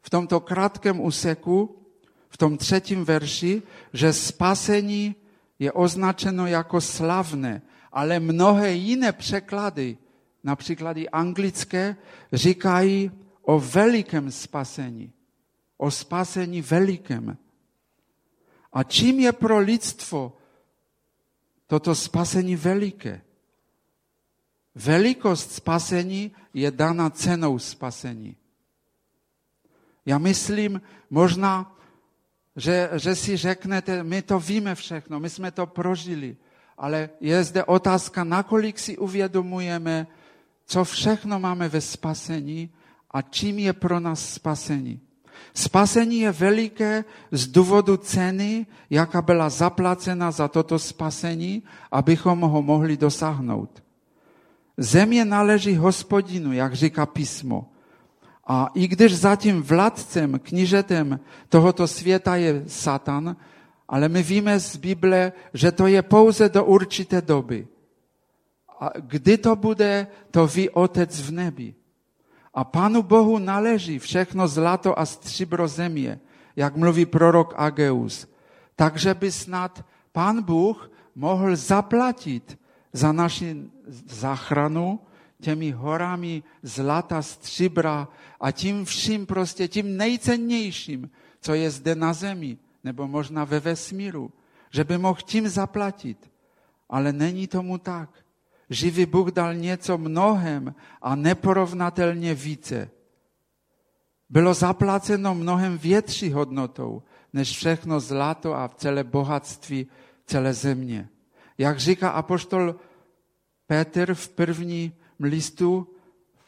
v 0.00 0.10
tomto 0.10 0.40
krátkém 0.40 1.00
úseku, 1.00 1.82
v 2.28 2.36
tom 2.36 2.58
třetím 2.58 3.04
verši, 3.04 3.62
že 3.92 4.12
spasení 4.12 5.14
je 5.58 5.72
označeno 5.72 6.46
jako 6.46 6.80
slavné, 6.80 7.62
ale 7.92 8.20
mnohé 8.20 8.72
jiné 8.72 9.12
překlady, 9.12 9.98
například 10.44 10.96
i 10.96 11.08
anglické, 11.08 11.96
říkají 12.32 13.10
o 13.42 13.60
velikém 13.60 14.30
spasení. 14.30 15.12
O 15.76 15.90
spasení 15.90 16.62
velikém. 16.62 17.38
A 18.72 18.82
čím 18.82 19.20
je 19.20 19.32
pro 19.32 19.58
lidstvo 19.58 20.36
toto 21.66 21.94
spasení 21.94 22.56
veliké? 22.56 23.22
Velikost 24.74 25.52
spasení 25.52 26.32
je 26.54 26.70
dána 26.70 27.10
cenou 27.10 27.58
spasení. 27.58 28.36
Já 30.06 30.18
myslím, 30.18 30.80
možná, 31.10 31.76
že, 32.56 32.90
že 32.96 33.14
si 33.14 33.36
řeknete, 33.36 34.02
my 34.02 34.22
to 34.22 34.40
víme 34.40 34.74
všechno, 34.74 35.20
my 35.20 35.30
jsme 35.30 35.50
to 35.50 35.66
prožili, 35.66 36.36
ale 36.78 37.10
je 37.20 37.44
zde 37.44 37.64
otázka, 37.64 38.24
nakolik 38.24 38.78
si 38.78 38.98
uvědomujeme, 38.98 40.06
co 40.66 40.84
všechno 40.84 41.38
máme 41.38 41.68
ve 41.68 41.80
spasení 41.80 42.70
a 43.10 43.22
čím 43.22 43.58
je 43.58 43.72
pro 43.72 44.00
nás 44.00 44.34
spasení. 44.34 45.00
Spasení 45.54 46.18
je 46.18 46.32
veliké 46.32 47.04
z 47.30 47.46
důvodu 47.46 47.96
ceny, 47.96 48.66
jaká 48.90 49.22
byla 49.22 49.50
zaplacena 49.50 50.30
za 50.30 50.48
toto 50.48 50.78
spasení, 50.78 51.62
abychom 51.90 52.40
ho 52.40 52.62
mohli 52.62 52.96
dosáhnout. 52.96 53.82
Země 54.82 55.24
náleží 55.24 55.76
hospodinu, 55.76 56.52
jak 56.52 56.74
říká 56.74 57.06
písmo. 57.06 57.70
A 58.46 58.70
i 58.74 58.88
když 58.88 59.18
zatím 59.18 59.62
vládcem, 59.62 60.38
knížetem 60.38 61.20
tohoto 61.48 61.86
světa 61.86 62.36
je 62.36 62.64
Satan, 62.66 63.36
ale 63.88 64.08
my 64.08 64.22
víme 64.22 64.60
z 64.60 64.76
Bible, 64.76 65.32
že 65.54 65.72
to 65.72 65.86
je 65.86 66.02
pouze 66.02 66.48
do 66.48 66.64
určité 66.64 67.22
doby. 67.22 67.66
A 68.80 68.90
kdy 68.98 69.38
to 69.38 69.56
bude, 69.56 70.06
to 70.30 70.46
ví 70.46 70.70
Otec 70.70 71.20
v 71.20 71.30
nebi. 71.30 71.74
A 72.54 72.64
Panu 72.64 73.02
Bohu 73.02 73.38
naleží 73.38 73.98
všechno 73.98 74.48
zlato 74.48 74.98
a 74.98 75.06
stříbro 75.06 75.68
země, 75.68 76.20
jak 76.56 76.76
mluví 76.76 77.06
prorok 77.06 77.54
Ageus. 77.56 78.26
Takže 78.76 79.14
by 79.14 79.32
snad 79.32 79.84
Pán 80.12 80.42
Bůh 80.42 80.90
mohl 81.14 81.56
zaplatit 81.56 82.58
za 82.92 83.12
naši 83.12 83.70
záchranu 84.06 85.00
těmi 85.40 85.70
horami 85.70 86.42
zlata, 86.62 87.22
stříbra 87.22 88.08
a 88.40 88.50
tím 88.50 88.84
vším 88.84 89.26
prostě, 89.26 89.68
tím 89.68 89.96
nejcennějším, 89.96 91.10
co 91.40 91.54
je 91.54 91.70
zde 91.70 91.94
na 91.94 92.12
zemi, 92.12 92.58
nebo 92.84 93.08
možná 93.08 93.44
ve 93.44 93.60
vesmíru, 93.60 94.32
že 94.70 94.84
by 94.84 94.98
mohl 94.98 95.20
tím 95.24 95.48
zaplatit. 95.48 96.30
Ale 96.88 97.12
není 97.12 97.46
tomu 97.46 97.78
tak. 97.78 98.10
Živý 98.70 99.06
Bůh 99.06 99.28
dal 99.28 99.54
něco 99.54 99.98
mnohem 99.98 100.74
a 101.02 101.14
neporovnatelně 101.14 102.34
více. 102.34 102.90
Bylo 104.30 104.54
zaplaceno 104.54 105.34
mnohem 105.34 105.78
větší 105.78 106.32
hodnotou, 106.32 107.02
než 107.32 107.56
všechno 107.56 108.00
zlato 108.00 108.54
a 108.54 108.68
celé 108.68 109.04
bohatství 109.04 109.86
celé 110.26 110.54
země. 110.54 111.08
Jak 111.58 111.78
říká 111.78 112.10
apoštol 112.10 112.74
Petr 113.66 114.14
v 114.14 114.28
první 114.28 114.92
listu, 115.20 115.88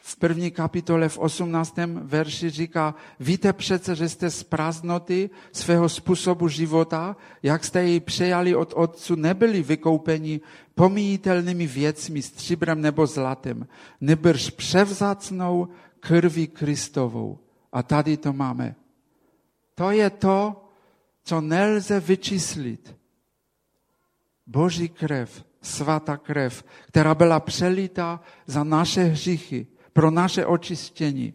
v 0.07 0.15
první 0.15 0.51
kapitole 0.51 1.09
v 1.09 1.17
18. 1.17 1.75
verši 1.87 2.49
říká, 2.49 2.95
víte 3.19 3.53
přece, 3.53 3.95
že 3.95 4.09
jste 4.09 4.29
z 4.29 4.43
prázdnoty 4.43 5.29
svého 5.51 5.89
způsobu 5.89 6.47
života, 6.47 7.15
jak 7.43 7.63
jste 7.63 7.83
jej 7.83 7.99
přejali 7.99 8.55
od 8.55 8.73
otců, 8.75 9.15
nebyli 9.15 9.63
vykoupeni 9.63 10.41
pomíjitelnými 10.75 11.67
věcmi, 11.67 12.21
stříbrem 12.21 12.81
nebo 12.81 13.07
zlatem, 13.07 13.67
nebrž 14.01 14.49
převzácnou 14.49 15.67
krví 15.99 16.47
Kristovou. 16.47 17.39
A 17.71 17.83
tady 17.83 18.17
to 18.17 18.33
máme. 18.33 18.75
To 19.75 19.91
je 19.91 20.09
to, 20.09 20.69
co 21.23 21.41
nelze 21.41 21.99
vyčíslit. 21.99 22.95
Boží 24.47 24.89
krev, 24.89 25.45
svatá 25.61 26.17
krev, 26.17 26.63
která 26.87 27.15
byla 27.15 27.39
přelita 27.39 28.21
za 28.45 28.63
naše 28.63 29.03
hříchy, 29.03 29.67
pro 29.93 30.11
naše 30.11 30.45
očištění. 30.45 31.33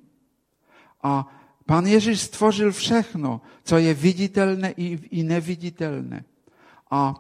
A 1.02 1.26
Pan 1.66 1.86
Ježíš 1.86 2.20
stvořil 2.20 2.72
všechno, 2.72 3.40
co 3.62 3.78
je 3.78 3.94
viditelné 3.94 4.70
i, 4.76 5.22
neviditelné. 5.22 6.24
A 6.90 7.14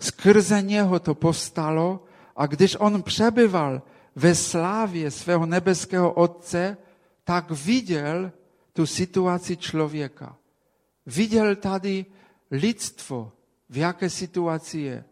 skrze 0.00 0.62
něho 0.62 0.98
to 1.00 1.14
povstalo 1.14 2.04
a 2.36 2.46
když 2.46 2.76
on 2.80 3.02
přebyval 3.02 3.82
ve 4.16 4.34
slávě 4.34 5.10
svého 5.10 5.46
nebeského 5.46 6.12
Otce, 6.12 6.76
tak 7.24 7.50
viděl 7.50 8.32
tu 8.72 8.86
situaci 8.86 9.56
člověka. 9.56 10.36
Viděl 11.06 11.56
tady 11.56 12.06
lidstvo, 12.50 13.32
v 13.68 13.76
jaké 13.76 14.10
situaci 14.10 14.78
je, 14.78 15.04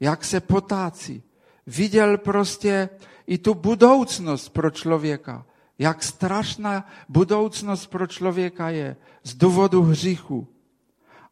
jak 0.00 0.24
se 0.24 0.40
potácí. 0.40 1.22
Viděl 1.66 2.18
prostě 2.18 2.88
i 3.26 3.38
tu 3.38 3.54
budoucnost 3.54 4.48
pro 4.48 4.70
člověka. 4.70 5.46
Jak 5.78 6.02
strašná 6.02 6.88
budoucnost 7.08 7.86
pro 7.86 8.06
člověka 8.06 8.70
je 8.70 8.96
z 9.22 9.34
důvodu 9.34 9.82
hříchu. 9.82 10.48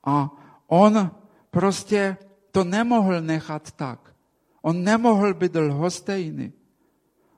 A 0.05 0.31
on 0.67 1.11
prostě 1.51 2.17
to 2.51 2.65
nemohl 2.65 3.21
nechat 3.21 3.73
tak. 3.73 4.15
On 4.63 4.85
nemohl 4.85 5.35
být 5.35 5.57
lhostejný. 5.57 6.53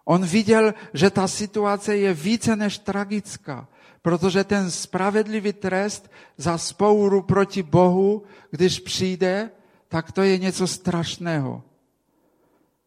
On 0.05 0.27
viděl, 0.27 0.75
že 0.95 1.11
ta 1.11 1.29
situace 1.29 1.97
je 1.97 2.15
více 2.15 2.57
než 2.57 2.79
tragická, 2.79 3.69
protože 4.03 4.45
ten 4.45 4.71
spravedlivý 4.71 5.53
trest 5.53 6.11
za 6.37 6.59
spouru 6.59 7.23
proti 7.23 7.63
Bohu, 7.63 8.23
když 8.51 8.81
přijde, 8.81 9.51
tak 9.89 10.13
to 10.13 10.23
je 10.23 10.39
něco 10.39 10.67
strašného. 10.67 11.63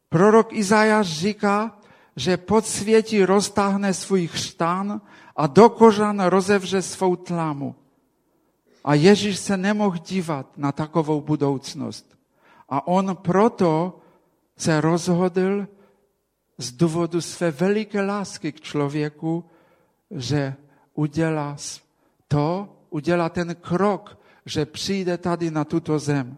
Prorok 0.09 0.53
Izajáš 0.53 1.07
říká, 1.07 1.79
že 2.15 2.37
pod 2.37 2.65
světí 2.65 3.25
roztáhne 3.25 3.93
svůj 3.93 4.27
chřtán 4.27 5.01
a 5.35 5.47
do 5.47 5.69
kožan 5.69 6.19
rozevře 6.19 6.81
svou 6.81 7.15
tlamu. 7.15 7.75
A 8.83 8.93
Ježíš 8.93 9.39
se 9.39 9.57
nemohl 9.57 9.97
dívat 9.97 10.57
na 10.57 10.71
takovou 10.71 11.21
budoucnost. 11.21 12.17
A 12.69 12.87
on 12.87 13.15
proto 13.15 13.99
se 14.57 14.81
rozhodl 14.81 15.67
z 16.57 16.71
důvodu 16.71 17.21
své 17.21 17.51
veliké 17.51 18.01
lásky 18.01 18.51
k 18.51 18.61
člověku, 18.61 19.45
že 20.11 20.55
udělá 20.93 21.55
to, 22.27 22.75
udělá 22.89 23.29
ten 23.29 23.55
krok, 23.55 24.17
že 24.45 24.65
přijde 24.65 25.17
tady 25.17 25.51
na 25.51 25.63
tuto 25.65 25.99
zem. 25.99 26.37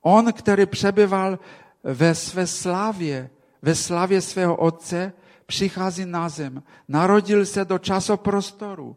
On, 0.00 0.32
který 0.32 0.66
přebyval 0.66 1.38
ve 1.84 2.14
své 2.14 2.46
slavě, 2.46 3.30
ve 3.62 3.74
slavě 3.74 4.20
svého 4.20 4.56
otce, 4.56 5.12
přichází 5.46 6.04
na 6.06 6.28
zem. 6.28 6.62
Narodil 6.88 7.46
se 7.46 7.64
do 7.64 7.78
časoprostoru. 7.78 8.96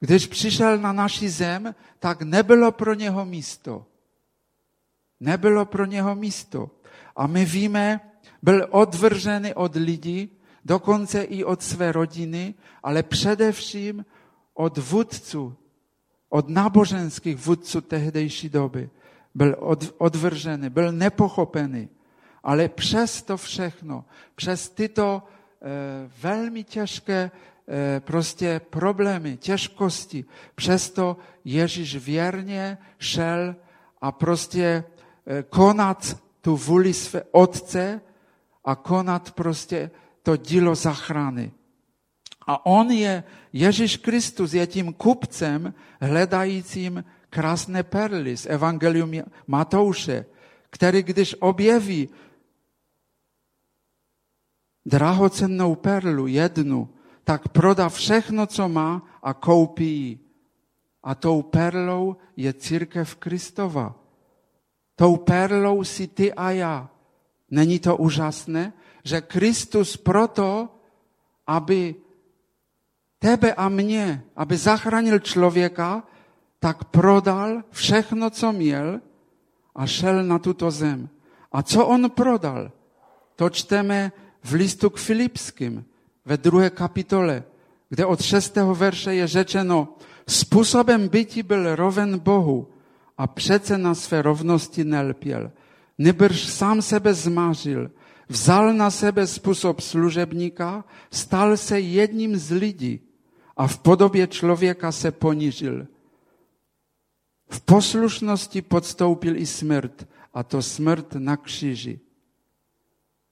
Když 0.00 0.26
přišel 0.26 0.78
na 0.78 0.92
naši 0.92 1.30
zem, 1.30 1.74
tak 1.98 2.22
nebylo 2.22 2.72
pro 2.72 2.94
něho 2.94 3.24
místo. 3.24 3.86
Nebylo 5.20 5.66
pro 5.66 5.84
něho 5.84 6.14
místo. 6.14 6.70
A 7.16 7.26
my 7.26 7.44
víme, 7.44 8.00
byl 8.42 8.66
odvržený 8.70 9.54
od 9.54 9.74
lidí, 9.74 10.38
dokonce 10.64 11.22
i 11.22 11.44
od 11.44 11.62
své 11.62 11.92
rodiny, 11.92 12.54
ale 12.82 13.02
především 13.02 14.04
od 14.54 14.78
vůdců, 14.78 15.54
od 16.28 16.48
náboženských 16.48 17.36
vůdců 17.36 17.80
tehdejší 17.80 18.48
doby 18.48 18.90
byl 19.34 19.56
od, 19.58 19.94
odvržený, 19.98 20.70
byl 20.70 20.92
nepochopený. 20.92 21.88
Ale 22.42 22.68
přes 22.68 23.22
to 23.22 23.36
všechno, 23.36 24.04
přes 24.34 24.68
tyto 24.68 25.22
e, 25.22 25.68
velmi 26.22 26.64
těžké 26.64 27.30
e, 27.68 28.00
prostě 28.00 28.60
problémy, 28.70 29.36
těžkosti, 29.36 30.24
přesto 30.54 31.16
Ježíš 31.44 31.96
věrně 31.96 32.78
šel 32.98 33.56
a 34.00 34.12
prostě 34.12 34.64
e, 35.26 35.42
konat 35.42 36.16
tu 36.40 36.56
vůli 36.56 36.94
své 36.94 37.22
otce 37.30 38.00
a 38.64 38.74
konat 38.74 39.30
prostě 39.30 39.90
to 40.22 40.36
dílo 40.36 40.74
zachrany. 40.74 41.52
A 42.46 42.66
on 42.66 42.90
je, 42.90 43.24
Ježíš 43.52 43.96
Kristus 43.96 44.54
je 44.54 44.66
tím 44.66 44.92
kupcem 44.92 45.74
hledajícím 46.00 47.04
krásné 47.32 47.80
perly 47.82 48.36
z 48.36 48.46
Evangelium 48.46 49.24
Matouše, 49.48 50.28
který 50.70 51.02
když 51.02 51.36
objeví 51.40 52.08
drahocennou 54.84 55.74
perlu, 55.74 56.26
jednu, 56.26 56.88
tak 57.24 57.48
prodá 57.48 57.88
všechno, 57.88 58.46
co 58.46 58.68
má 58.68 59.00
a 59.22 59.34
koupí 59.34 59.88
ji. 59.88 60.18
A 61.02 61.14
tou 61.14 61.42
perlou 61.42 62.16
je 62.36 62.52
církev 62.52 63.16
Kristova. 63.16 63.96
Tou 64.96 65.16
perlou 65.16 65.84
si 65.84 66.06
ty 66.06 66.32
a 66.32 66.50
já. 66.50 66.90
Není 67.50 67.78
to 67.78 67.96
úžasné, 67.96 68.72
že 69.04 69.20
Kristus 69.20 69.96
proto, 69.96 70.68
aby 71.46 71.94
tebe 73.18 73.54
a 73.54 73.68
mě, 73.68 74.22
aby 74.36 74.56
zachránil 74.56 75.18
člověka, 75.18 76.04
tak 76.62 76.84
prodal 76.84 77.62
všechno, 77.70 78.30
co 78.30 78.52
měl 78.52 79.00
a 79.74 79.86
šel 79.86 80.22
na 80.22 80.38
tuto 80.38 80.70
zem. 80.70 81.08
A 81.52 81.62
co 81.62 81.86
on 81.86 82.10
prodal? 82.10 82.70
To 83.36 83.50
čteme 83.50 84.12
v 84.44 84.52
listu 84.52 84.90
k 84.90 84.96
Filipským 84.96 85.84
ve 86.24 86.36
druhé 86.36 86.70
kapitole, 86.70 87.42
kde 87.88 88.06
od 88.06 88.22
šestého 88.22 88.74
verše 88.74 89.14
je 89.14 89.26
řečeno, 89.26 89.98
způsobem 90.28 91.08
bytí 91.08 91.42
byl 91.42 91.76
roven 91.76 92.18
Bohu 92.18 92.70
a 93.18 93.26
přece 93.26 93.78
na 93.78 93.94
své 93.94 94.22
rovnosti 94.22 94.84
nelpěl. 94.84 95.50
Nebrž 95.98 96.46
sám 96.46 96.82
sebe 96.82 97.14
zmářil, 97.14 97.90
vzal 98.28 98.74
na 98.74 98.90
sebe 98.90 99.26
způsob 99.26 99.80
služebníka, 99.80 100.84
stal 101.10 101.56
se 101.56 101.80
jedním 101.80 102.36
z 102.36 102.50
lidí 102.50 103.00
a 103.56 103.66
v 103.66 103.78
podobě 103.78 104.26
člověka 104.26 104.92
se 104.92 105.10
ponížil 105.10 105.86
v 107.52 107.60
poslušnosti 107.60 108.62
podstoupil 108.62 109.36
i 109.36 109.46
smrt, 109.46 110.08
a 110.34 110.42
to 110.42 110.62
smrt 110.62 111.14
na 111.20 111.36
kříži. 111.36 112.00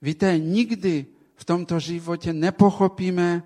Víte, 0.03 0.39
nikdy 0.39 1.07
v 1.35 1.45
tomto 1.45 1.81
životě 1.81 2.33
nepochopíme, 2.33 3.43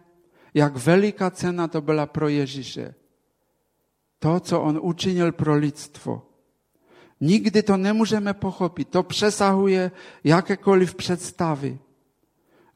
jak 0.55 0.77
veliká 0.77 1.31
cena 1.31 1.69
to 1.69 1.81
byla 1.81 2.07
pro 2.07 2.29
Ježíše. 2.29 2.95
To, 4.19 4.41
co 4.41 4.61
on 4.61 4.79
učinil 4.83 5.33
pro 5.33 5.55
lidstvo. 5.55 6.23
Nikdy 7.21 7.63
to 7.63 7.77
nemůžeme 7.77 8.35
pochopit. 8.35 8.89
To 8.89 9.03
přesahuje 9.03 9.91
jakékoliv 10.25 10.95
představy. 10.95 11.79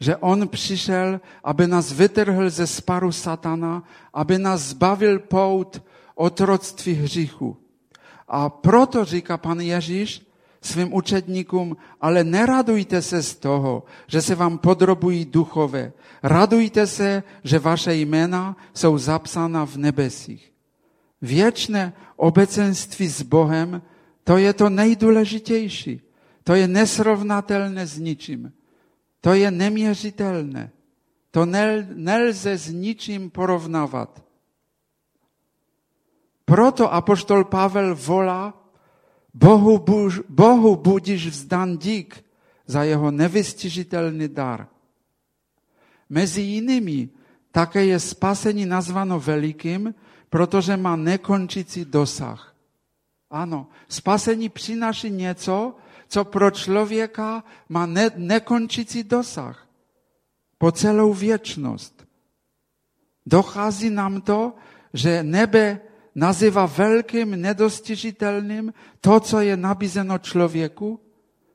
Že 0.01 0.17
on 0.17 0.49
přišel, 0.49 1.21
aby 1.45 1.67
nás 1.67 1.93
vytrhl 1.93 2.51
ze 2.51 2.67
sparu 2.67 3.13
satana, 3.13 3.83
aby 4.15 4.39
nás 4.39 4.61
zbavil 4.61 5.19
pout 5.19 5.83
otroctví 6.15 6.93
hříchu. 6.93 7.68
A 8.29 8.49
proto 8.49 9.05
říká 9.05 9.37
pan 9.37 9.61
Ježíš 9.61 10.29
svým 10.63 10.95
učedníkům, 10.95 11.77
ale 12.01 12.25
neradujte 12.25 13.03
se 13.03 13.23
z 13.23 13.35
toho, 13.37 13.85
že 14.07 14.23
se 14.23 14.35
vám 14.35 14.59
podrobují 14.59 15.25
duchové. 15.25 15.93
Radujte 16.23 16.87
se, 16.87 17.23
že 17.45 17.59
vaše 17.59 17.95
jména 17.95 18.57
jsou 18.75 18.99
zapsána 18.99 19.67
v 19.67 19.77
nebesích. 19.77 20.53
Věčné 21.23 21.93
obecenství 22.17 23.09
s 23.09 23.23
Bohem, 23.23 23.83
to 24.25 24.37
je 24.37 24.53
to 24.53 24.71
nejdůležitější. 24.71 26.01
To 26.45 26.55
je 26.55 26.69
nesrovnatelné 26.69 27.87
s 27.87 27.99
ničím. 27.99 28.53
To 29.21 29.33
je 29.35 29.51
neměřitelné. 29.51 30.71
To 31.31 31.47
nelze 31.95 32.59
s 32.59 32.69
ničím 32.73 33.31
porovnávat. 33.31 34.28
Proto 36.49 36.89
apoštol 36.89 37.45
Pavel 37.45 37.93
volá, 37.93 38.57
Bohu, 39.37 39.79
buž, 39.79 40.25
Bohu 40.29 40.81
budíš 40.81 41.29
vzdan 41.29 41.77
dík 41.77 42.25
za 42.65 42.89
jeho 42.89 43.13
nevystižitelný 43.13 44.33
dar. 44.33 44.65
Mezi 46.09 46.41
jinými 46.41 47.13
také 47.53 47.85
je 47.93 48.01
spasení 48.01 48.65
nazvano 48.65 49.21
velikým, 49.21 49.93
protože 50.33 50.77
má 50.77 50.97
nekončící 50.97 51.85
dosah. 51.85 52.57
Ano, 53.31 53.69
spasení 53.89 54.49
přináší 54.49 55.11
něco, 55.11 55.77
co 56.09 56.25
pro 56.25 56.51
člověka 56.51 57.45
má 57.69 57.87
ne, 57.87 58.11
nekončící 58.17 59.05
dosah. 59.05 59.69
Po 60.59 60.73
celou 60.73 61.13
věčnost. 61.13 62.09
Dochází 63.27 63.91
nám 63.91 64.21
to, 64.21 64.57
že 64.97 65.23
nebe 65.23 65.88
nazývá 66.19 66.67
velkým, 66.67 67.39
nedostižitelným 67.39 68.75
to, 69.01 69.21
co 69.21 69.41
je 69.41 69.57
nabízeno 69.57 70.19
člověku? 70.19 71.01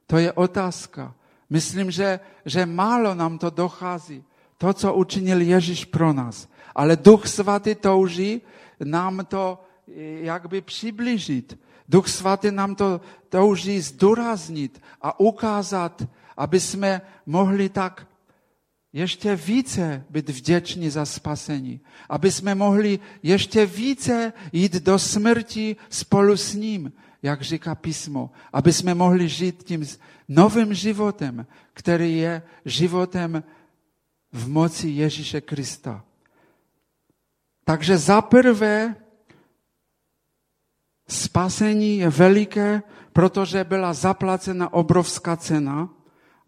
To 0.08 0.18
je 0.18 0.32
otázka. 0.32 1.14
Myslím, 1.50 1.92
že, 1.92 2.20
že 2.46 2.66
málo 2.66 3.16
nám 3.16 3.38
to 3.38 3.50
dochází. 3.50 4.24
To, 4.58 4.74
co 4.74 4.94
učinil 4.94 5.42
Ježíš 5.42 5.86
pro 5.86 6.14
nás. 6.14 6.48
Ale 6.76 6.96
Duch 6.96 7.28
Svatý 7.28 7.76
touží 7.76 8.42
nám 8.80 9.26
to 9.28 9.60
eh, 9.60 10.32
jakby 10.32 10.62
přiblížit. 10.62 11.60
Duch 11.90 12.08
Svatý 12.08 12.52
nám 12.52 12.76
to 12.76 13.02
touží 13.30 13.82
zdůraznit 13.82 14.82
a 15.02 15.20
ukázat, 15.20 16.08
aby 16.38 16.60
jsme 16.60 17.02
mohli 17.26 17.70
tak 17.70 18.08
ještě 18.94 19.36
více 19.36 20.06
být 20.10 20.30
vděční 20.30 20.90
za 20.90 21.06
spasení, 21.06 21.82
aby 22.10 22.32
jsme 22.32 22.56
mohli 22.56 23.00
ještě 23.24 23.66
více 23.66 24.34
jít 24.52 24.74
do 24.74 25.00
smrti 25.00 25.76
spolu 25.90 26.38
s 26.38 26.54
ním, 26.54 26.94
jak 27.22 27.42
říká 27.42 27.76
písmo, 27.76 28.32
aby 28.54 28.74
jsme 28.74 28.94
mohli 28.94 29.30
žít 29.30 29.64
tím 29.64 29.88
novým 30.28 30.74
životem, 30.74 31.48
který 31.74 32.18
je 32.18 32.42
životem 32.66 33.44
v 34.32 34.50
moci 34.50 34.88
Ježíše 34.90 35.42
Krista. 35.42 36.04
Takže 37.66 37.98
za 37.98 38.22
prvé 38.22 38.96
spasení 41.08 41.98
je 41.98 42.10
veliké, 42.10 42.84
protože 43.14 43.64
byla 43.64 43.94
zaplacena 43.94 44.74
obrovská 44.74 45.38
cena, 45.38 45.90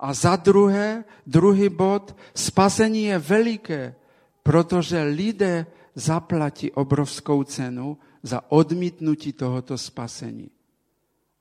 a 0.06 0.13
za 0.13 0.36
druhé, 0.36 1.02
druhý 1.26 1.70
bod, 1.70 2.13
spasení 2.38 3.04
je 3.04 3.18
veliké, 3.20 3.96
protože 4.44 5.02
lidé 5.02 5.65
zaplatí 5.96 6.72
obrovskou 6.72 7.44
cenu 7.44 7.98
za 8.24 8.41
odmítnutí 8.52 9.34
tohoto 9.34 9.78
spasení. 9.78 10.54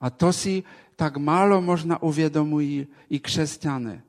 A 0.01 0.09
to 0.09 0.33
si 0.33 0.63
tak 0.95 1.17
málo 1.17 1.61
možná 1.61 2.01
uvědomují 2.01 2.87
i 3.09 3.19
křesťané. 3.19 4.01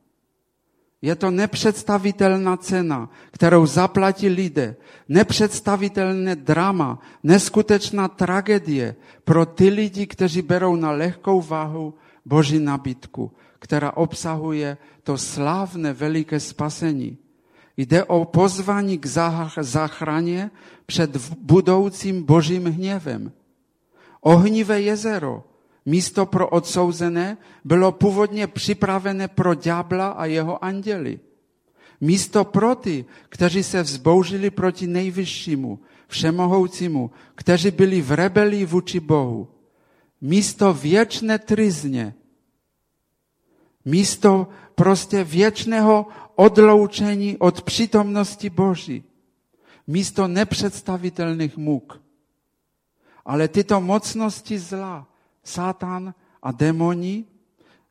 Je 1.02 1.14
to 1.16 1.30
nepředstavitelná 1.30 2.56
cena, 2.56 3.10
kterou 3.30 3.66
zaplatí 3.66 4.28
lidé. 4.28 4.76
Nepředstavitelné 5.08 6.36
drama, 6.36 6.98
neskutečná 7.22 8.08
tragédie 8.08 8.96
pro 9.24 9.46
ty 9.46 9.68
lidi, 9.68 10.06
kteří 10.06 10.42
berou 10.42 10.76
na 10.76 10.90
lehkou 10.90 11.42
váhu 11.42 11.94
Boží 12.24 12.58
nabídku 12.58 13.32
která 13.58 13.96
obsahuje 13.96 14.76
to 15.02 15.18
slavné 15.18 15.92
veliké 15.92 16.40
spasení. 16.40 17.18
Jde 17.76 18.04
o 18.04 18.24
pozvání 18.24 18.98
k 18.98 19.06
záchraně 19.60 20.50
před 20.86 21.16
budoucím 21.40 22.22
božím 22.22 22.64
hněvem. 22.64 23.32
Ohnivé 24.20 24.80
jezero, 24.80 25.44
místo 25.86 26.26
pro 26.26 26.48
odsouzené, 26.48 27.36
bylo 27.64 27.92
původně 27.92 28.46
připravené 28.46 29.28
pro 29.28 29.54
ďábla 29.54 30.08
a 30.08 30.24
jeho 30.24 30.64
anděli. 30.64 31.20
Místo 32.00 32.44
pro 32.44 32.74
ty, 32.74 33.04
kteří 33.28 33.62
se 33.62 33.82
vzbouřili 33.82 34.50
proti 34.50 34.86
nejvyššímu, 34.86 35.78
všemohoucímu, 36.08 37.10
kteří 37.34 37.70
byli 37.70 38.02
v 38.02 38.12
rebelii 38.12 38.64
vůči 38.66 39.00
Bohu. 39.00 39.48
Místo 40.20 40.74
věčné 40.74 41.38
trizně, 41.38 42.14
místo 43.86 44.48
prostě 44.74 45.24
věčného 45.24 46.06
odloučení 46.34 47.36
od 47.38 47.62
přítomnosti 47.62 48.50
Boží. 48.50 49.04
Místo 49.86 50.28
nepředstavitelných 50.28 51.56
muk. 51.56 52.02
Ale 53.24 53.48
tyto 53.48 53.80
mocnosti 53.80 54.58
zla, 54.58 55.06
Satan 55.44 56.14
a 56.42 56.52
démoni, 56.52 57.24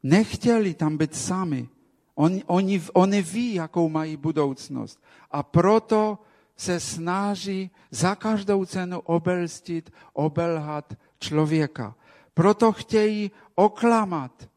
nechtěli 0.04 0.74
tam 0.74 0.98
být 0.98 1.16
sami. 1.16 1.70
Oni, 2.16 2.44
oni, 2.46 2.82
oni 2.94 3.22
ví, 3.22 3.54
jakou 3.54 3.90
mají 3.90 4.18
budoucnost. 4.18 5.00
A 5.32 5.44
proto 5.44 6.20
se 6.58 6.80
snaží 6.80 7.72
za 7.92 8.16
každou 8.16 8.66
cenu 8.66 9.00
obelstit, 9.00 9.92
obelhat 10.14 10.94
člověka. 11.20 11.96
Proto 12.34 12.72
chtějí 12.72 13.32
oklamat 13.56 14.48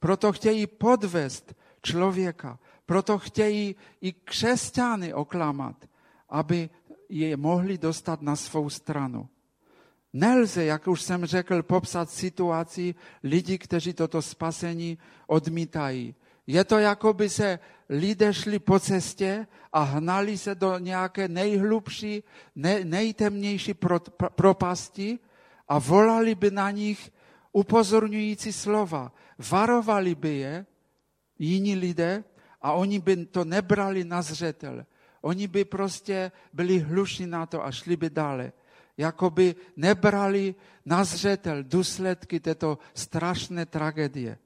proto 0.00 0.32
chtějí 0.32 0.66
podvést 0.66 1.54
člověka. 1.82 2.58
Proto 2.86 3.18
chtějí 3.18 3.76
i 4.00 4.12
křesťany 4.12 5.14
oklamat, 5.14 5.76
aby 6.28 6.70
je 7.08 7.36
mohli 7.36 7.78
dostat 7.78 8.22
na 8.22 8.36
svou 8.36 8.70
stranu. 8.70 9.28
Nelze, 10.12 10.64
jak 10.64 10.88
už 10.88 11.02
jsem 11.02 11.26
řekl, 11.26 11.62
popsat 11.62 12.10
situaci 12.10 12.94
lidí, 13.22 13.58
kteří 13.58 13.92
toto 13.92 14.22
spasení 14.22 14.98
odmítají. 15.26 16.14
Je 16.46 16.64
to, 16.64 16.78
jako 16.78 17.12
by 17.12 17.28
se 17.28 17.58
lidé 17.88 18.34
šli 18.34 18.58
po 18.58 18.80
cestě 18.80 19.46
a 19.72 19.82
hnali 19.82 20.38
se 20.38 20.54
do 20.54 20.78
nějaké 20.78 21.28
nejhlubší, 21.28 22.22
ne, 22.56 22.84
nejtemnější 22.84 23.74
pro, 23.74 24.00
propasti 24.34 25.18
a 25.68 25.78
volali 25.78 26.34
by 26.34 26.50
na 26.50 26.70
nich 26.70 27.10
upozorňující 27.52 28.52
slova 28.52 29.12
varovali 29.40 30.14
by 30.14 30.36
je 30.36 30.66
jiní 31.38 31.74
lidé 31.74 32.24
a 32.62 32.72
oni 32.72 32.98
by 32.98 33.26
to 33.26 33.44
nebrali 33.44 34.04
na 34.04 34.22
zřetel. 34.22 34.86
Oni 35.20 35.48
by 35.48 35.64
prostě 35.64 36.32
byli 36.52 36.78
hluší 36.78 37.26
na 37.26 37.46
to 37.46 37.64
a 37.64 37.72
šli 37.72 37.96
by 37.96 38.10
dále. 38.10 38.52
Jakoby 38.96 39.54
nebrali 39.76 40.54
na 40.84 41.04
zřetel 41.04 41.62
důsledky 41.62 42.40
této 42.40 42.78
strašné 42.94 43.66
tragédie. 43.66 44.38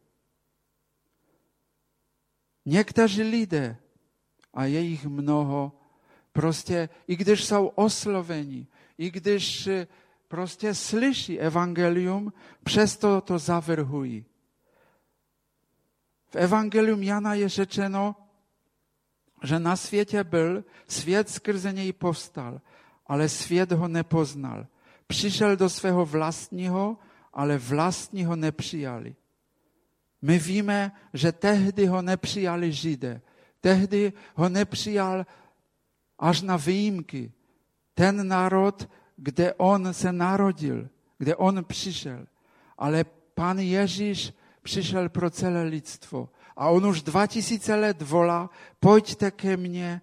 Někteří 2.66 3.22
lidé, 3.22 3.76
a 4.54 4.64
je 4.64 4.80
jich 4.80 5.06
mnoho, 5.06 5.72
prostě, 6.32 6.88
i 7.06 7.16
když 7.16 7.44
jsou 7.44 7.66
osloveni, 7.66 8.66
i 8.98 9.10
když 9.10 9.66
eh, 9.66 9.86
prostě 10.28 10.74
slyší 10.74 11.40
evangelium, 11.40 12.32
přesto 12.62 13.20
to 13.20 13.38
zavrhují. 13.38 14.24
V 16.34 16.36
Evangelium 16.36 17.02
Jana 17.02 17.34
je 17.34 17.48
řečeno, 17.48 18.16
že 19.42 19.58
na 19.58 19.76
světě 19.76 20.24
byl, 20.24 20.64
svět 20.88 21.30
skrze 21.30 21.72
něj 21.72 21.92
povstal, 21.92 22.60
ale 23.06 23.28
svět 23.28 23.72
ho 23.72 23.88
nepoznal. 23.88 24.66
Přišel 25.06 25.56
do 25.56 25.68
svého 25.68 26.06
vlastního, 26.06 26.98
ale 27.32 27.58
vlastní 27.58 28.24
ho 28.24 28.36
nepřijali. 28.36 29.14
My 30.22 30.38
víme, 30.38 30.92
že 31.12 31.32
tehdy 31.32 31.86
ho 31.86 32.02
nepřijali 32.02 32.72
Židé. 32.72 33.20
Tehdy 33.60 34.12
ho 34.34 34.48
nepřijal 34.48 35.26
až 36.18 36.42
na 36.42 36.56
výjimky. 36.56 37.32
Ten 37.94 38.28
národ, 38.28 38.90
kde 39.16 39.54
on 39.54 39.94
se 39.94 40.12
narodil, 40.12 40.88
kde 41.18 41.36
on 41.36 41.64
přišel. 41.64 42.26
Ale 42.78 43.04
Pan 43.34 43.58
Ježíš 43.58 44.32
přišel 44.64 45.08
pro 45.08 45.30
celé 45.30 45.62
lidstvo. 45.62 46.28
A 46.56 46.68
on 46.68 46.86
už 46.86 47.02
2000 47.02 47.74
let 47.74 48.02
volá, 48.02 48.50
pojďte 48.80 49.30
ke 49.30 49.56
mně, 49.56 50.00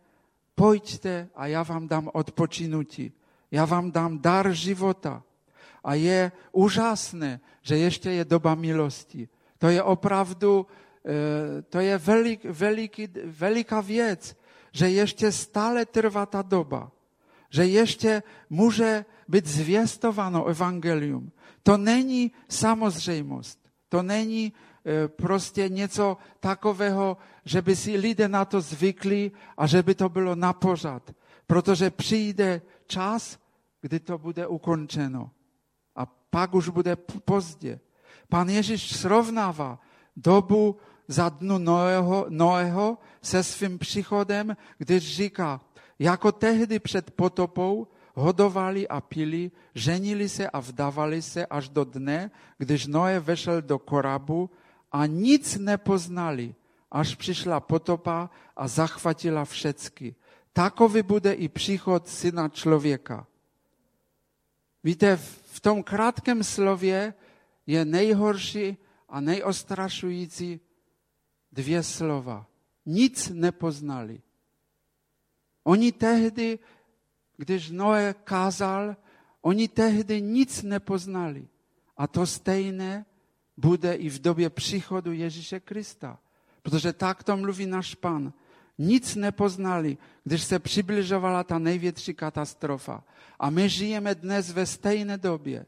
pojďte 0.55 1.29
a 1.35 1.47
já 1.47 1.63
vám 1.63 1.87
dám 1.87 2.09
odpočinutí. 2.13 3.11
Já 3.51 3.65
vám 3.65 3.91
dám 3.91 4.19
dar 4.19 4.53
života. 4.53 5.23
A 5.83 5.93
je 5.93 6.31
úžasné, 6.51 7.41
že 7.61 7.77
ještě 7.77 8.11
je 8.11 8.25
doba 8.25 8.55
milosti. 8.55 9.27
To 9.57 9.67
je 9.67 9.83
opravdu, 9.83 10.67
eh, 11.05 11.61
to 11.61 11.79
je 11.79 11.97
velik, 11.97 12.45
veliký, 12.45 13.09
veliká 13.25 13.81
věc, 13.81 14.37
že 14.71 14.89
ještě 14.89 15.31
stále 15.31 15.85
trvá 15.85 16.25
ta 16.25 16.41
doba. 16.41 16.91
Že 17.49 17.65
ještě 17.65 18.23
může 18.49 19.05
být 19.27 19.45
zvěstováno 19.45 20.45
evangelium. 20.45 21.31
To 21.63 21.77
není 21.77 22.31
samozřejmost. 22.47 23.60
To 23.91 24.03
není 24.03 24.53
e, 24.85 25.07
prostě 25.07 25.69
něco 25.69 26.17
takového, 26.39 27.17
že 27.45 27.61
by 27.61 27.75
si 27.75 27.97
lidé 27.97 28.27
na 28.27 28.45
to 28.45 28.61
zvykli 28.61 29.31
a 29.57 29.67
že 29.67 29.83
by 29.83 29.95
to 29.95 30.09
bylo 30.09 30.35
na 30.35 30.53
pořad. 30.53 31.11
Protože 31.47 31.91
přijde 31.91 32.61
čas, 32.87 33.39
kdy 33.81 33.99
to 33.99 34.17
bude 34.17 34.47
ukončeno. 34.47 35.31
A 35.95 36.05
pak 36.05 36.55
už 36.55 36.69
bude 36.69 36.95
pozdě. 37.25 37.79
Pan 38.29 38.49
Ježíš 38.49 38.95
srovnává 38.95 39.79
dobu 40.15 40.79
za 41.07 41.29
dnu 41.29 41.57
Noého, 41.57 42.25
Noého 42.29 42.97
se 43.21 43.43
svým 43.43 43.79
příchodem, 43.79 44.55
když 44.77 45.15
říká, 45.15 45.61
jako 45.99 46.31
tehdy 46.31 46.79
před 46.79 47.11
potopou 47.11 47.87
hodovali 48.13 48.87
a 48.87 49.01
pili, 49.01 49.51
ženili 49.75 50.29
se 50.29 50.49
a 50.49 50.59
vdávali 50.59 51.21
se 51.21 51.45
až 51.45 51.69
do 51.69 51.83
dne, 51.83 52.31
když 52.57 52.87
Noé 52.87 53.19
vešel 53.19 53.61
do 53.61 53.79
korabu 53.79 54.49
a 54.91 55.05
nic 55.05 55.57
nepoznali, 55.57 56.55
až 56.91 57.15
přišla 57.15 57.59
potopa 57.59 58.29
a 58.55 58.67
zachvatila 58.67 59.45
všecky. 59.45 60.15
Takový 60.53 61.01
bude 61.03 61.33
i 61.33 61.47
příchod 61.47 62.07
syna 62.07 62.49
člověka. 62.49 63.27
Víte, 64.83 65.17
v 65.51 65.59
tom 65.59 65.83
krátkém 65.83 66.43
slově 66.43 67.13
je 67.67 67.85
nejhorší 67.85 68.77
a 69.09 69.21
nejostrašující 69.21 70.59
dvě 71.51 71.83
slova. 71.83 72.45
Nic 72.85 73.29
nepoznali. 73.29 74.21
Oni 75.63 75.91
tehdy 75.91 76.59
když 77.41 77.73
Noé 77.73 78.13
kázal, 78.23 78.95
oni 79.41 79.67
tehdy 79.67 80.21
nic 80.21 80.61
nepoznali. 80.63 81.47
A 81.97 82.07
to 82.07 82.25
stejné 82.25 83.05
bude 83.57 83.93
i 83.93 84.09
v 84.09 84.21
době 84.21 84.49
příchodu 84.49 85.11
Ježíše 85.11 85.59
Krista. 85.59 86.19
Protože 86.61 86.93
tak 86.93 87.23
to 87.23 87.37
mluví 87.37 87.65
náš 87.65 87.95
Pan. 87.97 88.33
Nic 88.77 89.15
nepoznali, 89.15 89.97
když 90.23 90.43
se 90.43 90.59
přibližovala 90.59 91.43
ta 91.43 91.57
největší 91.57 92.13
katastrofa. 92.13 93.03
A 93.39 93.49
my 93.49 93.69
žijeme 93.69 94.15
dnes 94.15 94.53
ve 94.53 94.65
stejné 94.65 95.17
době. 95.17 95.65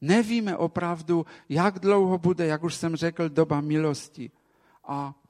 Nevíme 0.00 0.56
opravdu, 0.56 1.26
jak 1.48 1.78
dlouho 1.78 2.18
bude, 2.18 2.46
jak 2.46 2.64
už 2.64 2.74
jsem 2.74 2.96
řekl, 2.96 3.28
doba 3.28 3.60
milosti. 3.60 4.30
A 4.84 5.12
e, 5.12 5.20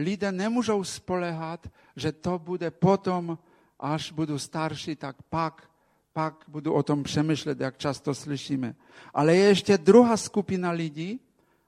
lidé 0.00 0.32
nemůžou 0.32 0.84
spolehat, 0.84 1.68
že 1.96 2.12
to 2.12 2.38
bude 2.38 2.70
potom, 2.70 3.38
až 3.80 4.12
budu 4.12 4.38
starší, 4.38 4.96
tak 4.96 5.22
pak, 5.22 5.70
pak 6.12 6.44
budu 6.48 6.72
o 6.72 6.82
tom 6.82 7.02
přemýšlet, 7.02 7.60
jak 7.60 7.78
často 7.78 8.14
slyšíme. 8.14 8.74
Ale 9.14 9.36
je 9.36 9.44
ještě 9.44 9.78
druhá 9.78 10.16
skupina 10.16 10.70
lidí 10.70 11.20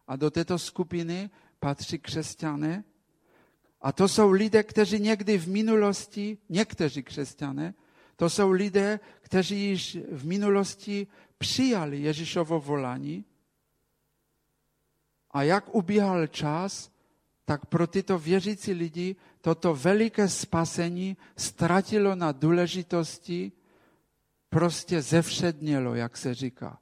a 0.07 0.17
do 0.17 0.31
této 0.31 0.59
skupiny 0.59 1.31
patří 1.61 1.99
křesťané. 1.99 2.85
A 3.81 3.93
to 3.93 4.09
jsou 4.09 4.31
lidé, 4.31 4.63
kteří 4.63 5.01
někdy 5.01 5.39
v 5.39 5.49
minulosti, 5.49 6.39
někteří 6.49 7.03
křesťané, 7.03 7.75
to 8.17 8.31
jsou 8.31 8.51
lidé, 8.51 9.01
kteří 9.21 9.61
již 9.61 9.99
v 10.13 10.27
minulosti 10.27 11.07
přijali 11.39 12.01
Ježíšovo 12.01 12.61
volání. 12.61 13.25
A 15.31 15.43
jak 15.43 15.75
ubíhal 15.75 16.27
čas, 16.27 16.93
tak 17.45 17.67
pro 17.67 17.87
tyto 17.87 18.19
věřící 18.19 18.73
lidi 18.73 19.17
toto 19.43 19.75
veliké 19.75 20.29
spasení 20.29 21.17
ztratilo 21.37 22.15
na 22.15 22.33
důležitosti, 22.33 23.53
prostě 24.49 25.03
zevšednělo, 25.03 25.95
jak 25.95 26.17
se 26.17 26.35
říká. 26.35 26.79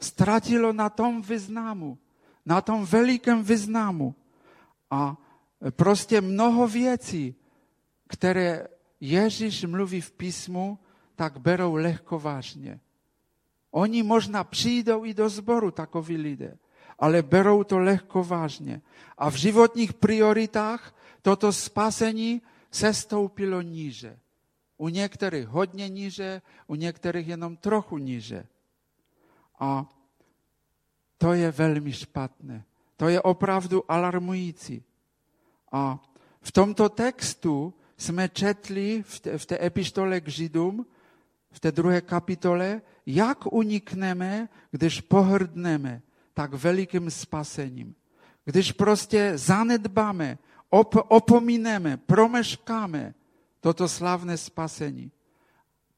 Ztratilo 0.00 0.72
na 0.72 0.90
tom 0.90 1.22
významu, 1.22 1.98
na 2.46 2.60
tom 2.60 2.86
velikém 2.86 3.42
významu. 3.42 4.14
A 4.90 5.16
prostě 5.70 6.20
mnoho 6.20 6.68
věcí, 6.68 7.34
které 8.08 8.66
Ježíš 9.00 9.64
mluví 9.64 10.00
v 10.00 10.12
písmu, 10.12 10.78
tak 11.16 11.38
berou 11.38 11.74
lehko 11.74 12.18
vážně. 12.18 12.80
Oni 13.70 14.02
možná 14.02 14.44
přijdou 14.44 15.04
i 15.04 15.14
do 15.14 15.28
sboru, 15.28 15.70
takoví 15.70 16.16
lidé 16.16 16.58
ale 16.98 17.22
berou 17.22 17.64
to 17.64 17.78
lehko 17.78 18.24
vážně. 18.24 18.82
A 19.18 19.30
v 19.30 19.34
životních 19.34 19.94
prioritách 19.94 20.94
toto 21.28 21.52
spasení 21.52 22.42
se 22.70 22.94
stoupilo 22.94 23.60
níže. 23.62 24.18
U 24.76 24.88
některých 24.88 25.46
hodně 25.46 25.88
níže, 25.88 26.42
u 26.66 26.74
některých 26.74 27.28
jenom 27.28 27.56
trochu 27.56 27.98
níže. 27.98 28.46
A 29.60 29.84
to 31.18 31.32
je 31.32 31.50
velmi 31.50 31.92
špatné. 31.92 32.64
To 32.96 33.08
je 33.08 33.20
opravdu 33.20 33.84
alarmující. 33.92 34.82
A 35.72 36.00
v 36.40 36.52
tomto 36.52 36.88
textu 36.88 37.74
jsme 37.96 38.28
četli 38.28 39.04
v 39.04 39.20
té, 39.20 39.38
v 39.38 39.46
té 39.46 39.66
epištole 39.66 40.20
k 40.20 40.28
Židům, 40.28 40.86
v 41.50 41.60
té 41.60 41.72
druhé 41.72 42.00
kapitole, 42.00 42.80
jak 43.06 43.52
unikneme, 43.52 44.48
když 44.70 45.00
pohrdneme 45.00 46.02
tak 46.34 46.54
velikým 46.54 47.10
spasením. 47.10 47.94
Když 48.44 48.72
prostě 48.72 49.32
zanedbáme, 49.36 50.38
op- 50.70 51.04
opomíneme, 51.08 51.96
promeškáme 51.96 53.14
toto 53.60 53.88
slavné 53.88 54.36
spasení, 54.36 55.10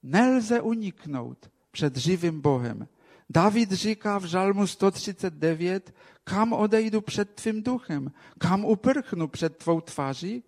nelze 0.03 0.61
uniknout 0.61 1.51
před 1.71 1.97
živým 1.97 2.41
Bohem. 2.41 2.89
David 3.31 3.73
říká 3.73 4.19
v 4.19 4.25
Žalmu 4.25 4.67
139, 4.67 5.95
kam 6.25 6.53
odejdu 6.53 7.01
před 7.01 7.31
tvým 7.31 7.63
duchem, 7.63 8.13
kam 8.39 8.65
uprchnu 8.65 9.29
před 9.29 9.57
tvou 9.57 9.81
tváří? 9.81 10.43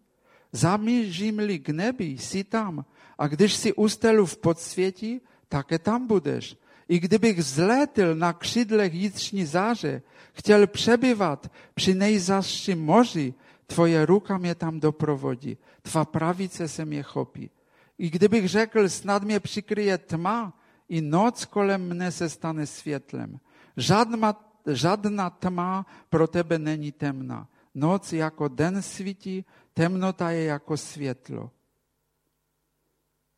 Zamířím-li 0.52 1.58
k 1.58 1.68
nebi, 1.68 2.04
jsi 2.04 2.44
tam. 2.44 2.84
A 3.18 3.26
když 3.26 3.54
si 3.54 3.72
ustelu 3.72 4.26
v 4.26 4.36
podsvětí, 4.36 5.20
také 5.48 5.78
tam 5.78 6.06
budeš. 6.06 6.56
I 6.88 6.98
kdybych 6.98 7.38
vzlétl 7.38 8.14
na 8.14 8.32
křidlech 8.32 8.94
jitřní 8.94 9.46
záře, 9.46 10.02
chtěl 10.32 10.66
přebyvat 10.66 11.52
při 11.74 11.94
nejzaším 11.94 12.84
moři, 12.84 13.34
tvoje 13.72 14.06
ruka 14.06 14.38
mě 14.38 14.54
tam 14.54 14.80
doprovodí, 14.80 15.58
tvá 15.82 16.04
pravice 16.04 16.68
se 16.68 16.84
mě 16.84 17.02
chopí. 17.02 17.50
I 17.98 18.10
kdybych 18.10 18.48
řekl, 18.48 18.88
snad 18.88 19.22
mě 19.22 19.40
přikryje 19.40 19.98
tma, 19.98 20.52
i 20.88 21.00
noc 21.00 21.44
kolem 21.44 21.88
mne 21.88 22.12
se 22.12 22.28
stane 22.28 22.66
světlem. 22.66 23.40
Žádná, 23.76 24.36
žádná 24.72 25.30
tma 25.30 25.86
pro 26.08 26.26
tebe 26.26 26.58
není 26.58 26.92
temná. 26.92 27.48
Noc 27.74 28.12
jako 28.12 28.48
den 28.48 28.82
svítí, 28.82 29.44
temnota 29.74 30.30
je 30.30 30.44
jako 30.44 30.76
světlo. 30.76 31.50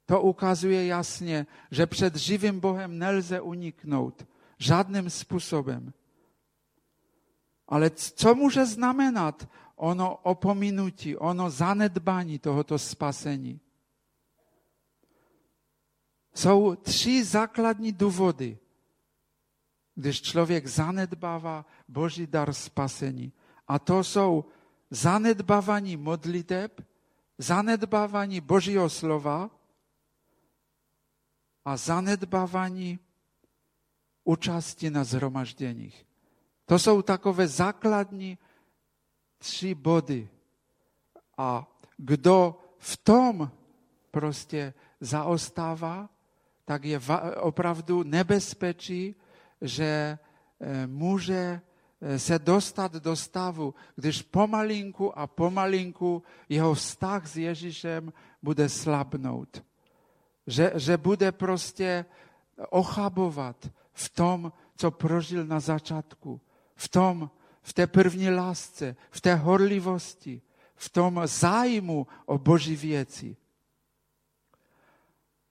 To 0.07 0.21
ukazuje 0.21 0.87
jasně, 0.87 1.47
že 1.71 1.87
před 1.87 2.17
živým 2.17 2.61
Bohem 2.61 2.99
nelze 2.99 3.41
uniknout 3.41 4.27
žádným 4.59 5.11
způsobem. 5.11 5.93
Ale 7.69 7.91
co 7.91 8.35
může 8.35 8.67
znamenat 8.67 9.49
ono 9.77 10.17
opominutí, 10.17 11.17
ono 11.17 11.51
zanedbání 11.51 12.39
tohoto 12.39 12.79
spasení? 12.79 13.61
Jsou 16.35 16.75
tři 16.75 17.25
základní 17.25 17.93
důvody, 17.93 18.59
když 19.95 20.23
člověk 20.23 20.67
zanedbává 20.67 21.67
Boží 21.89 22.27
dar 22.27 22.53
spasení. 22.53 23.33
A 23.69 23.79
to 23.79 24.05
jsou 24.05 24.45
zanedbávání 24.91 25.97
modliteb, 25.97 26.81
zanedbávání 27.39 28.41
Božího 28.41 28.91
slova 28.91 29.51
a 31.65 31.77
zanedbávání 31.77 32.99
účasti 34.25 34.91
na 34.91 35.05
zhromažděních. 35.05 36.07
To 36.67 36.79
jsou 36.79 37.03
takové 37.03 37.49
základní 37.49 38.39
tři 39.45 39.75
body. 39.75 40.29
A 41.39 41.69
kdo 41.97 42.57
v 42.79 42.97
tom 42.97 43.51
prostě 44.11 44.75
zaostává, 45.01 46.09
tak 46.65 46.85
je 46.85 47.01
opravdu 47.41 48.03
nebezpečí, 48.03 49.15
že 49.61 50.19
eh, 50.61 50.87
může 50.87 51.61
eh, 51.61 52.19
se 52.19 52.39
dostat 52.39 52.93
do 52.93 53.17
stavu, 53.17 53.75
když 53.97 54.23
pomalinku 54.23 55.13
a 55.19 55.27
pomalinku 55.27 56.23
jeho 56.49 56.75
vztah 56.75 57.27
s 57.29 57.37
Ježíšem 57.37 58.13
bude 58.43 58.69
slabnout. 58.69 59.65
Že, 60.47 60.73
že 60.75 60.97
bude 60.97 61.33
prostě 61.33 62.05
ochabovat 62.71 63.69
v 63.93 64.09
tom, 64.09 64.53
co 64.77 64.91
prožil 64.91 65.45
na 65.45 65.61
začátku. 65.61 66.41
V 66.77 66.89
tom, 66.89 67.31
v 67.65 67.73
té 67.73 67.87
první 67.87 68.31
lásce, 68.31 68.97
v 69.11 69.21
té 69.21 69.35
horlivosti, 69.35 70.43
v 70.77 70.89
tom 70.89 71.21
zájmu 71.25 72.07
o 72.27 72.39
boží 72.39 72.77
věci. 72.77 73.37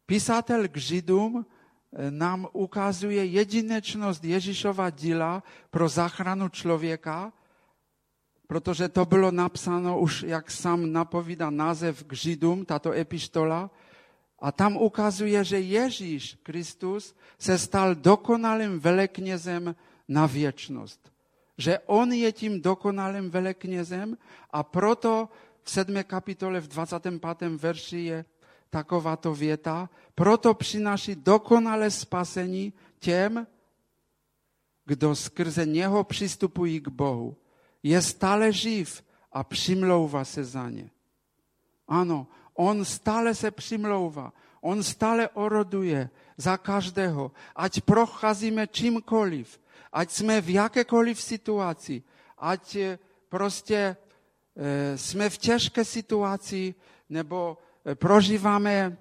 Písatel 0.05 0.67
k 0.67 0.77
Židům 0.77 1.45
eh, 1.45 2.11
nám 2.11 2.47
ukazuje 2.53 3.25
jedinečnost 3.25 4.23
Ježíšova 4.23 4.89
díla 4.89 5.43
pro 5.69 5.89
záchranu 5.89 6.49
člověka, 6.49 7.33
protože 8.47 8.89
to 8.89 9.05
bylo 9.05 9.31
napsáno 9.31 9.99
už, 9.99 10.23
jak 10.27 10.51
sám 10.51 10.91
napovídá 10.91 11.49
název 11.49 12.03
k 12.03 12.13
Židům, 12.13 12.65
tato 12.65 12.91
epištola, 12.91 13.71
a 14.39 14.51
tam 14.51 14.77
ukazuje, 14.77 15.43
že 15.43 15.59
Ježíš 15.59 16.37
Kristus 16.43 17.15
se 17.39 17.57
stal 17.57 17.95
dokonalým 17.95 18.79
veleknězem 18.79 19.75
na 20.07 20.25
věčnost. 20.25 21.12
Že 21.57 21.79
on 21.85 22.13
je 22.13 22.31
tím 22.31 22.61
dokonalým 22.61 23.29
veleknězem 23.29 24.17
a 24.51 24.63
proto 24.63 25.29
v 25.63 25.71
7. 25.71 26.03
kapitole 26.03 26.59
v 26.59 26.67
25. 26.67 27.21
verši 27.41 27.99
je 27.99 28.25
takováto 28.69 29.35
věta, 29.35 29.89
proto 30.15 30.53
přináší 30.53 31.15
dokonalé 31.15 31.91
spasení 31.91 32.73
těm, 32.99 33.47
kdo 34.85 35.15
skrze 35.15 35.65
něho 35.65 36.03
přistupují 36.03 36.79
k 36.79 36.87
Bohu. 36.87 37.37
Je 37.83 38.01
stále 38.01 38.51
živ 38.51 39.03
a 39.31 39.43
přimlouvá 39.43 40.25
se 40.25 40.43
za 40.43 40.69
ně. 40.69 40.89
Ano, 41.87 42.27
on 42.53 42.85
stále 42.85 43.35
se 43.35 43.51
přimlouvá, 43.51 44.33
on 44.61 44.83
stále 44.83 45.29
oroduje 45.29 46.09
za 46.37 46.57
každého, 46.57 47.31
ať 47.55 47.81
procházíme 47.81 48.67
čímkoliv, 48.67 49.59
ať 49.93 50.11
jsme 50.11 50.41
v 50.41 50.49
jakékoliv 50.49 51.21
situaci, 51.21 52.03
ať 52.37 52.75
eh, 52.75 52.99
prostě 53.29 53.97
e, 54.55 54.97
jsme 54.97 55.29
v 55.29 55.37
těžké 55.37 55.85
situaci, 55.85 56.75
nebo 57.09 57.57
eh, 57.85 57.95
prožíváme 57.95 58.97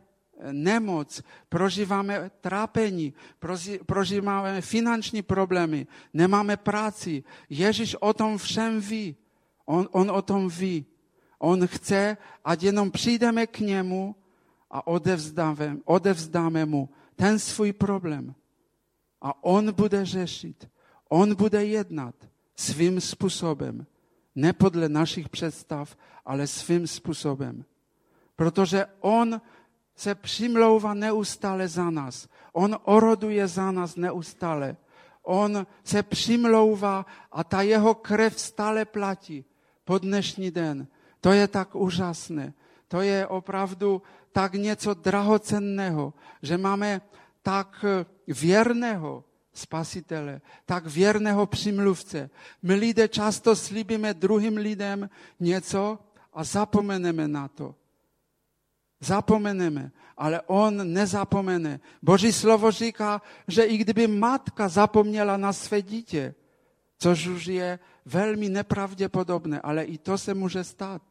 nemoc, 0.52 1.22
prožíváme 1.48 2.30
trápení, 2.40 3.14
prožíváme 3.86 4.60
finanční 4.60 5.22
problémy, 5.22 5.86
nemáme 6.14 6.56
práci. 6.56 7.24
Ježíš 7.48 7.96
o 8.00 8.12
tom 8.12 8.38
všem 8.38 8.80
ví. 8.80 9.16
On, 9.64 9.88
on 9.92 10.10
o 10.10 10.22
tom 10.22 10.48
ví. 10.48 10.86
On 11.38 11.66
chce, 11.66 12.16
ať 12.44 12.62
jenom 12.62 12.90
přijdeme 12.90 13.46
k 13.46 13.58
němu 13.58 14.16
a 14.70 14.86
odevzdáme, 14.86 15.76
odevzdáme 15.84 16.66
mu 16.66 16.88
ten 17.16 17.38
svůj 17.38 17.72
problém. 17.72 18.34
A 19.20 19.44
on 19.44 19.72
bude 19.72 20.04
řešit. 20.04 20.71
On 21.12 21.34
bude 21.34 21.64
jednat 21.64 22.14
svým 22.56 23.00
způsobem. 23.00 23.86
Ne 24.34 24.52
podle 24.52 24.88
našich 24.88 25.28
představ, 25.28 25.96
ale 26.24 26.46
svým 26.46 26.86
způsobem. 26.86 27.64
Protože 28.36 28.86
on 29.00 29.40
se 29.96 30.14
přimlouvá 30.14 30.94
neustále 30.94 31.68
za 31.68 31.90
nás. 31.90 32.28
On 32.52 32.76
oroduje 32.84 33.48
za 33.48 33.70
nás 33.70 33.96
neustále. 33.96 34.76
On 35.22 35.66
se 35.84 36.02
přimlouvá 36.02 37.06
a 37.32 37.44
ta 37.44 37.62
jeho 37.62 37.94
krev 37.94 38.40
stále 38.40 38.84
platí 38.84 39.44
po 39.84 39.98
dnešní 39.98 40.50
den. 40.50 40.86
To 41.20 41.32
je 41.32 41.48
tak 41.48 41.76
úžasné. 41.76 42.54
To 42.88 43.00
je 43.00 43.26
opravdu 43.26 44.02
tak 44.32 44.54
něco 44.54 44.94
drahocenného, 44.94 46.14
že 46.42 46.58
máme 46.58 47.00
tak 47.42 47.84
věrného 48.26 49.24
spasitele, 49.54 50.40
tak 50.66 50.86
věrného 50.86 51.46
přimluvce. 51.46 52.30
My 52.62 52.74
lidé 52.74 53.08
často 53.08 53.56
slíbíme 53.56 54.14
druhým 54.14 54.56
lidem 54.56 55.10
něco 55.40 55.98
a 56.32 56.44
zapomeneme 56.44 57.28
na 57.28 57.48
to. 57.48 57.74
Zapomeneme, 59.00 59.92
ale 60.16 60.40
on 60.46 60.92
nezapomene. 60.92 61.80
Boží 62.02 62.32
slovo 62.32 62.70
říká, 62.70 63.22
že 63.48 63.62
i 63.62 63.76
kdyby 63.76 64.06
matka 64.06 64.68
zapomněla 64.68 65.36
na 65.36 65.52
své 65.52 65.82
dítě, 65.82 66.34
což 66.98 67.26
už 67.26 67.46
je 67.46 67.78
velmi 68.04 68.48
nepravděpodobné, 68.48 69.60
ale 69.60 69.84
i 69.84 69.98
to 69.98 70.18
se 70.18 70.34
může 70.34 70.64
stát. 70.64 71.02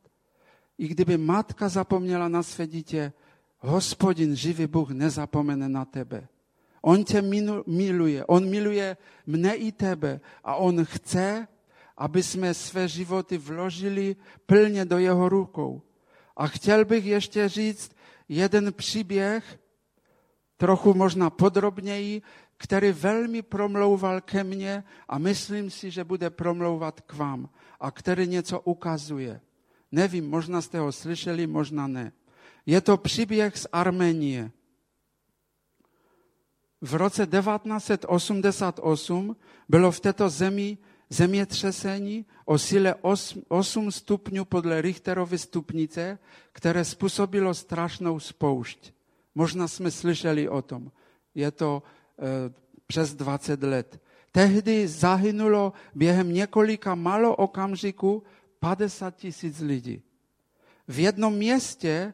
I 0.77 0.87
kdyby 0.87 1.17
matka 1.17 1.69
zapomněla 1.69 2.27
na 2.27 2.43
své 2.43 2.67
dítě, 2.67 3.13
hospodin, 3.59 4.35
živý 4.35 4.67
Bůh, 4.67 4.89
nezapomene 4.89 5.69
na 5.69 5.85
tebe. 5.85 6.27
On 6.81 7.03
tě 7.03 7.21
miluje, 7.67 8.25
on 8.25 8.49
miluje 8.49 8.97
mne 9.25 9.55
i 9.55 9.71
tebe 9.71 10.19
a 10.43 10.55
on 10.55 10.85
chce, 10.85 11.47
aby 11.97 12.23
jsme 12.23 12.53
své 12.53 12.87
životy 12.87 13.37
vložili 13.37 14.15
plně 14.45 14.85
do 14.85 14.97
jeho 14.97 15.29
rukou. 15.29 15.81
A 16.37 16.47
chtěl 16.47 16.85
bych 16.85 17.05
ještě 17.05 17.49
říct 17.49 17.91
jeden 18.29 18.73
příběh, 18.73 19.59
trochu 20.57 20.93
možná 20.93 21.29
podrobněji, 21.29 22.21
který 22.57 22.91
velmi 22.91 23.41
promlouval 23.41 24.21
ke 24.21 24.43
mně 24.43 24.83
a 25.09 25.17
myslím 25.17 25.69
si, 25.69 25.91
že 25.91 26.03
bude 26.03 26.29
promlouvat 26.29 27.01
k 27.01 27.13
vám 27.13 27.49
a 27.79 27.91
který 27.91 28.27
něco 28.27 28.59
ukazuje. 28.59 29.41
Nevím, 29.91 30.29
možná 30.29 30.61
jste 30.61 30.79
ho 30.79 30.91
slyšeli, 30.91 31.47
možná 31.47 31.87
ne. 31.87 32.11
Je 32.65 32.81
to 32.81 32.97
příběh 32.97 33.57
z 33.57 33.67
Arménie. 33.71 34.51
V 36.81 36.93
roce 36.93 37.27
1988 37.27 39.35
bylo 39.69 39.91
v 39.91 39.99
této 39.99 40.29
zemi 40.29 40.77
zemětřesení 41.09 42.25
o 42.45 42.57
síle 42.57 42.95
8 43.47 43.91
stupňů 43.91 44.45
podle 44.45 44.81
Richterovy 44.81 45.37
stupnice, 45.37 46.19
které 46.51 46.85
způsobilo 46.85 47.53
strašnou 47.53 48.19
spoušť. 48.19 48.93
Možná 49.35 49.67
jsme 49.67 49.91
slyšeli 49.91 50.49
o 50.49 50.61
tom. 50.61 50.91
Je 51.35 51.51
to 51.51 51.83
e, 51.83 51.85
přes 52.87 53.13
20 53.13 53.63
let. 53.63 54.01
Tehdy 54.31 54.87
zahynulo 54.87 55.73
během 55.95 56.33
několika 56.33 56.95
malo 56.95 57.35
okamžiků 57.35 58.23
50 58.59 59.15
tisíc 59.15 59.59
lidí. 59.59 60.01
V 60.87 60.99
jednom 60.99 61.33
městě 61.33 62.13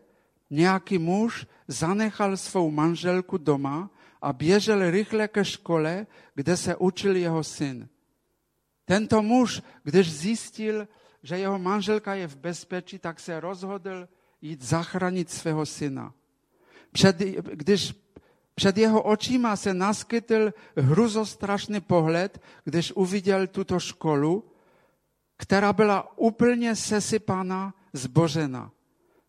nějaký 0.50 0.98
muž 0.98 1.48
zanechal 1.68 2.38
svou 2.38 2.72
manželku 2.72 3.38
doma 3.38 3.90
a 4.22 4.34
běžel 4.34 4.92
rychle 4.92 5.28
ke 5.28 5.46
škole, 5.46 6.08
kde 6.36 6.58
se 6.58 6.76
učil 6.76 7.16
jeho 7.16 7.44
syn. 7.44 7.90
Tento 8.86 9.22
muž, 9.22 9.62
když 9.84 10.14
zjistil, 10.14 10.88
že 11.24 11.38
jeho 11.38 11.60
manželka 11.60 12.16
je 12.16 12.28
v 12.28 12.38
bezpečí, 12.38 13.00
tak 13.00 13.20
se 13.20 13.40
rozhodl 13.40 14.08
jít 14.42 14.62
zachránit 14.62 15.30
svého 15.30 15.66
syna. 15.66 16.14
Před, 16.92 17.18
když 17.54 17.94
před 18.56 18.78
jeho 18.78 19.02
očima 19.02 19.56
se 19.56 19.74
naskytl 19.74 20.54
hruzostrašný 20.78 21.82
pohled, 21.82 22.42
když 22.64 22.92
uviděl 22.92 23.48
tuto 23.48 23.80
školu, 23.80 24.44
která 25.38 25.74
byla 25.74 26.18
úplně 26.18 26.76
sesypana, 26.76 27.74
zbožena. 27.94 28.72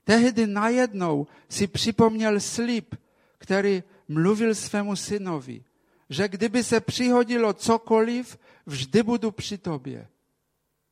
Tehdy 0.05 0.47
najednou 0.47 1.26
si 1.49 1.66
připomněl 1.66 2.41
slib, 2.41 2.95
který 3.39 3.82
mluvil 4.09 4.54
svému 4.54 4.96
synovi, 4.96 5.64
že 6.11 6.28
kdyby 6.28 6.64
se 6.64 6.80
přihodilo 6.80 7.52
cokoliv, 7.52 8.38
vždy 8.66 9.02
budu 9.02 9.30
při 9.30 9.59
tobě. 9.59 10.09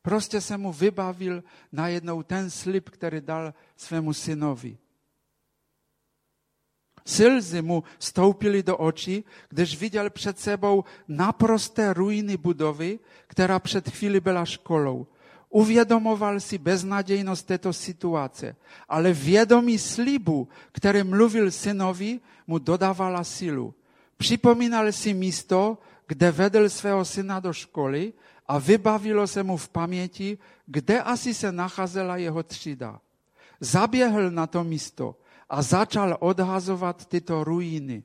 Prostě 0.01 0.41
se 0.41 0.57
mu 0.57 0.73
vybavil 0.73 1.43
najednou 1.71 2.23
ten 2.23 2.49
slib, 2.49 2.89
který 2.89 3.21
dal 3.21 3.53
svému 3.75 4.13
synovi. 4.13 4.77
Slzy 7.05 7.61
mu 7.61 7.83
stoupily 7.99 8.63
do 8.63 8.77
očí, 8.77 9.23
když 9.49 9.79
viděl 9.79 10.09
před 10.09 10.39
sebou 10.39 10.83
naprosté 11.07 11.93
ruiny 11.93 12.37
budovy, 12.37 12.99
která 13.27 13.59
před 13.59 13.89
chvíli 13.89 14.19
byla 14.19 14.45
školou. 14.45 15.07
Uvědomoval 15.49 16.39
si 16.39 16.57
beznadějnost 16.57 17.45
této 17.45 17.73
situace, 17.73 18.55
ale 18.89 19.13
vědomí 19.13 19.77
slibu, 19.77 20.47
který 20.71 21.03
mluvil 21.03 21.51
synovi, 21.51 22.19
mu 22.47 22.59
dodávala 22.59 23.23
sílu. 23.23 23.73
Připomínal 24.17 24.91
si 24.91 25.13
místo, 25.13 25.77
kde 26.07 26.31
vedl 26.31 26.69
svého 26.69 27.05
syna 27.05 27.39
do 27.39 27.53
školy 27.53 28.13
a 28.47 28.57
vybavilo 28.57 29.27
se 29.27 29.43
mu 29.43 29.57
v 29.57 29.69
paměti, 29.69 30.37
kde 30.65 31.01
asi 31.01 31.33
se 31.33 31.51
nacházela 31.51 32.17
jeho 32.17 32.43
třída. 32.43 32.99
Zaběhl 33.59 34.31
na 34.31 34.47
to 34.47 34.63
místo 34.63 35.15
a 35.49 35.61
začal 35.61 36.17
odhazovat 36.19 37.05
tyto 37.05 37.43
ruiny. 37.43 38.03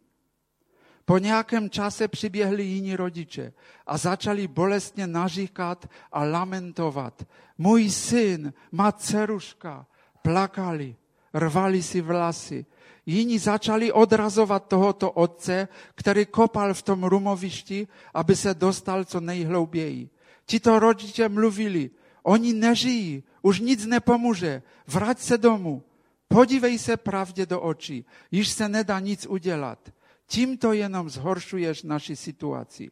Po 1.12 1.18
nějakém 1.18 1.70
čase 1.70 2.08
přiběhli 2.08 2.64
jiní 2.64 2.96
rodiče 2.96 3.52
a 3.86 3.98
začali 3.98 4.48
bolestně 4.48 5.06
naříkat 5.06 5.88
a 6.12 6.24
lamentovat. 6.24 7.26
Můj 7.58 7.90
syn, 7.90 8.52
má 8.72 8.92
dceruška, 8.92 9.86
plakali, 10.22 10.96
rvali 11.34 11.82
si 11.82 12.00
vlasy. 12.00 12.66
Jiní 13.06 13.38
začali 13.38 13.92
odrazovat 13.92 14.68
tohoto 14.68 15.10
otce, 15.10 15.68
který 15.94 16.26
kopal 16.26 16.74
v 16.74 16.82
tom 16.82 17.04
rumovišti, 17.04 17.88
aby 18.14 18.36
se 18.36 18.54
dostal 18.54 19.04
co 19.04 19.20
nejhlouběji. 19.20 20.08
Tito 20.46 20.78
rodiče 20.78 21.28
mluvili, 21.28 21.90
oni 22.22 22.52
nežijí, 22.52 23.22
už 23.42 23.60
nic 23.60 23.86
nepomůže, 23.86 24.62
vrať 24.86 25.18
se 25.18 25.38
domů, 25.38 25.82
podívej 26.28 26.78
se 26.78 26.96
pravdě 26.96 27.46
do 27.46 27.60
očí, 27.60 28.04
již 28.30 28.48
se 28.48 28.68
nedá 28.68 29.00
nic 29.00 29.26
udělat. 29.26 29.92
Tímto 30.32 30.72
jenom 30.72 31.12
zhoršuješ 31.12 31.84
naši 31.84 32.16
situaci. 32.16 32.88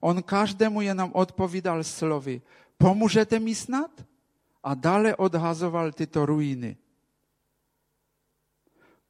On 0.00 0.16
každému 0.24 0.80
jenom 0.80 1.12
odpovídal 1.12 1.84
slovy, 1.84 2.40
pomůžete 2.80 3.36
mi 3.36 3.52
snad? 3.52 3.92
A 4.64 4.74
dále 4.74 5.16
odhazoval 5.16 5.92
tyto 5.92 6.24
ruiny. 6.26 6.76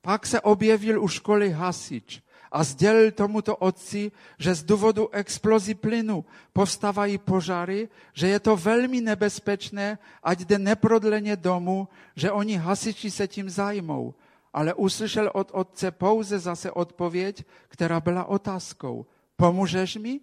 Pak 0.03 0.26
se 0.26 0.41
objevil 0.41 1.03
u 1.03 1.09
školy 1.09 1.51
hasič 1.55 2.18
a 2.53 2.64
sdělil 2.64 3.11
tomuto 3.12 3.57
otci, 3.57 4.12
že 4.39 4.55
z 4.55 4.62
důvodu 4.64 5.09
explozí 5.14 5.74
plynu 5.74 6.24
povstávají 6.53 7.18
požáry, 7.18 7.89
že 8.12 8.29
je 8.29 8.41
to 8.41 8.57
velmi 8.57 9.01
nebezpečné, 9.01 9.99
ať 10.22 10.39
jde 10.41 10.59
neprodleně 10.59 11.37
domů, 11.37 11.89
že 12.16 12.33
oni 12.33 12.57
hasiči 12.57 13.11
se 13.11 13.29
tím 13.29 13.51
zajmou. 13.51 14.14
Ale 14.59 14.74
uslyšel 14.74 15.30
od 15.34 15.50
otce 15.54 15.90
pouze 15.90 16.38
zase 16.38 16.70
odpověď, 16.70 17.46
která 17.68 18.00
byla 18.00 18.24
otázkou. 18.24 19.06
Pomůžeš 19.36 19.96
mi? 19.96 20.20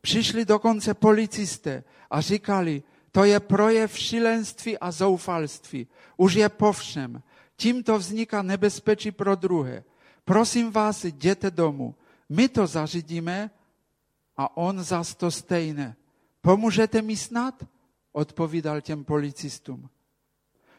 Přišli 0.00 0.44
dokonce 0.44 0.94
policisté 0.94 1.84
a 2.10 2.20
říkali, 2.20 2.82
to 3.12 3.24
je 3.24 3.40
projev 3.40 3.98
šilenství 3.98 4.78
a 4.78 4.90
zoufalství. 4.90 5.86
Už 6.16 6.34
je 6.34 6.48
povšem. 6.48 7.22
Tímto 7.56 7.98
vzniká 7.98 8.42
nebezpečí 8.42 9.10
pro 9.12 9.34
druhé. 9.34 9.84
Prosím 10.24 10.70
vás, 10.70 11.04
jděte 11.04 11.50
domů. 11.50 11.94
My 12.28 12.48
to 12.48 12.66
zařídíme 12.66 13.50
a 14.36 14.56
on 14.56 14.82
zas 14.82 15.14
to 15.14 15.30
stejné. 15.30 15.96
Pomůžete 16.40 17.02
mi 17.02 17.16
snad? 17.16 17.64
Odpovídal 18.12 18.80
těm 18.80 19.04
policistům. 19.04 19.88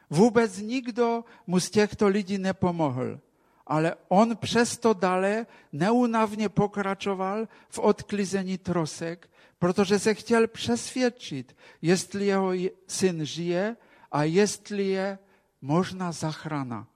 Vůbec 0.10 0.58
nikdo 0.58 1.24
mu 1.48 1.60
z 1.60 1.70
těchto 1.70 2.08
lidí 2.08 2.38
nepomohl, 2.38 3.20
ale 3.68 3.96
on 4.08 4.38
přesto 4.38 4.94
dále 4.94 5.46
neunavně 5.72 6.50
pokračoval 6.50 7.48
v 7.70 7.80
odklizení 7.80 8.58
trosek, 8.58 9.30
protože 9.60 10.00
se 10.00 10.14
chtěl 10.14 10.48
přesvědčit, 10.48 11.56
jestli 11.82 12.26
jeho 12.26 12.52
syn 12.88 13.26
žije 13.26 13.76
a 14.12 14.24
jestli 14.24 14.88
je 14.88 15.20
možná 15.62 16.12
zachrana. 16.12 16.88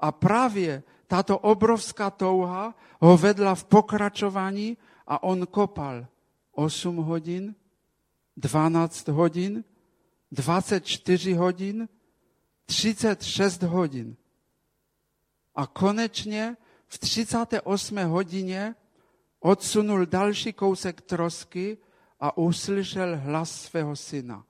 A 0.00 0.12
právě 0.12 0.82
tato 1.06 1.38
obrovská 1.38 2.10
touha 2.10 2.74
ho 3.00 3.16
vedla 3.16 3.54
v 3.54 3.64
pokračování 3.64 4.76
a 5.06 5.22
on 5.22 5.46
kopal 5.46 6.06
8 6.52 6.96
hodin, 6.96 7.54
12 8.36 9.08
hodin, 9.08 9.64
24 10.32 11.34
hodin, 11.34 11.88
36 12.66 13.62
hodin. 13.62 14.16
A 15.54 15.66
konečně 15.66 16.56
v 16.86 16.98
38. 16.98 17.96
hodině 17.96 18.74
odsunul 19.40 20.06
další 20.06 20.52
kousek 20.52 21.00
trosky 21.00 21.78
a 22.20 22.36
uslyšel 22.36 23.18
hlas 23.18 23.62
svého 23.62 23.96
syna. 23.96 24.44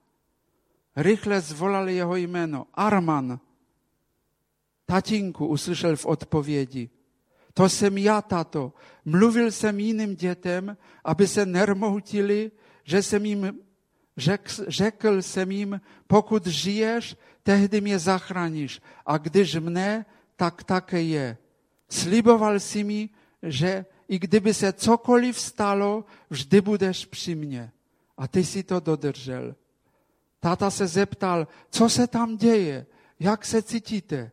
Rychle 0.96 1.40
zvolal 1.40 1.88
jeho 1.88 2.16
jméno. 2.16 2.66
Arman. 2.74 3.40
Tatínku, 4.86 5.46
uslyšel 5.46 5.96
v 5.96 6.06
odpovědi. 6.06 6.90
To 7.54 7.68
jsem 7.68 7.98
já, 7.98 8.22
tato. 8.22 8.72
Mluvil 9.04 9.50
jsem 9.50 9.80
jiným 9.80 10.16
dětem, 10.16 10.76
aby 11.04 11.28
se 11.28 11.46
nermoutili, 11.46 12.50
že 12.84 13.02
jsem 13.02 13.24
jim 13.24 13.58
řekl, 14.16 14.52
řekl 14.68 15.22
jsem 15.22 15.50
jim, 15.50 15.80
pokud 16.06 16.46
žiješ, 16.46 17.16
tehdy 17.42 17.80
mě 17.80 17.98
zachráníš. 17.98 18.80
A 19.06 19.18
když 19.18 19.54
mne, 19.54 20.06
tak 20.36 20.64
také 20.64 21.02
je. 21.02 21.38
Sliboval 21.88 22.60
si 22.60 22.84
mi, 22.84 23.08
že 23.42 23.84
i 24.08 24.18
kdyby 24.18 24.54
se 24.54 24.72
cokoliv 24.72 25.40
stalo, 25.40 26.04
vždy 26.30 26.60
budeš 26.60 27.06
při 27.06 27.34
mně. 27.34 27.72
A 28.16 28.28
ty 28.28 28.44
si 28.44 28.62
to 28.62 28.80
dodržel. 28.80 29.54
Táta 30.40 30.70
se 30.70 30.86
zeptal, 30.86 31.48
co 31.70 31.88
se 31.88 32.06
tam 32.06 32.36
děje, 32.36 32.86
jak 33.20 33.44
se 33.44 33.62
cítíte. 33.62 34.30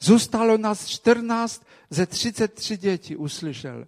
Zůstalo 0.00 0.58
nás 0.58 0.86
14 0.86 1.66
ze 1.90 2.06
33 2.06 2.76
dětí, 2.76 3.16
uslyšel. 3.16 3.86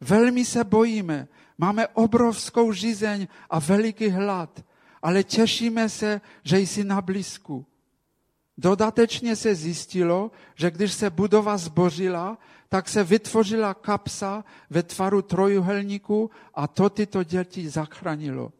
Velmi 0.00 0.44
se 0.44 0.64
bojíme, 0.64 1.28
máme 1.58 1.88
obrovskou 1.88 2.72
žizeň 2.72 3.28
a 3.50 3.58
veliký 3.58 4.08
hlad, 4.08 4.64
ale 5.02 5.24
těšíme 5.24 5.88
se, 5.88 6.20
že 6.44 6.58
jsi 6.58 6.84
na 6.84 7.00
blízku. 7.00 7.66
Dodatečně 8.58 9.36
se 9.36 9.54
zjistilo, 9.54 10.30
že 10.54 10.70
když 10.70 10.92
se 10.92 11.10
budova 11.10 11.56
zbořila, 11.56 12.38
tak 12.68 12.88
se 12.88 13.04
vytvořila 13.04 13.74
kapsa 13.74 14.44
ve 14.70 14.82
tvaru 14.82 15.22
trojuhelníku 15.22 16.30
a 16.54 16.66
to 16.66 16.90
tyto 16.90 17.24
děti 17.24 17.68
zachránilo. 17.68 18.52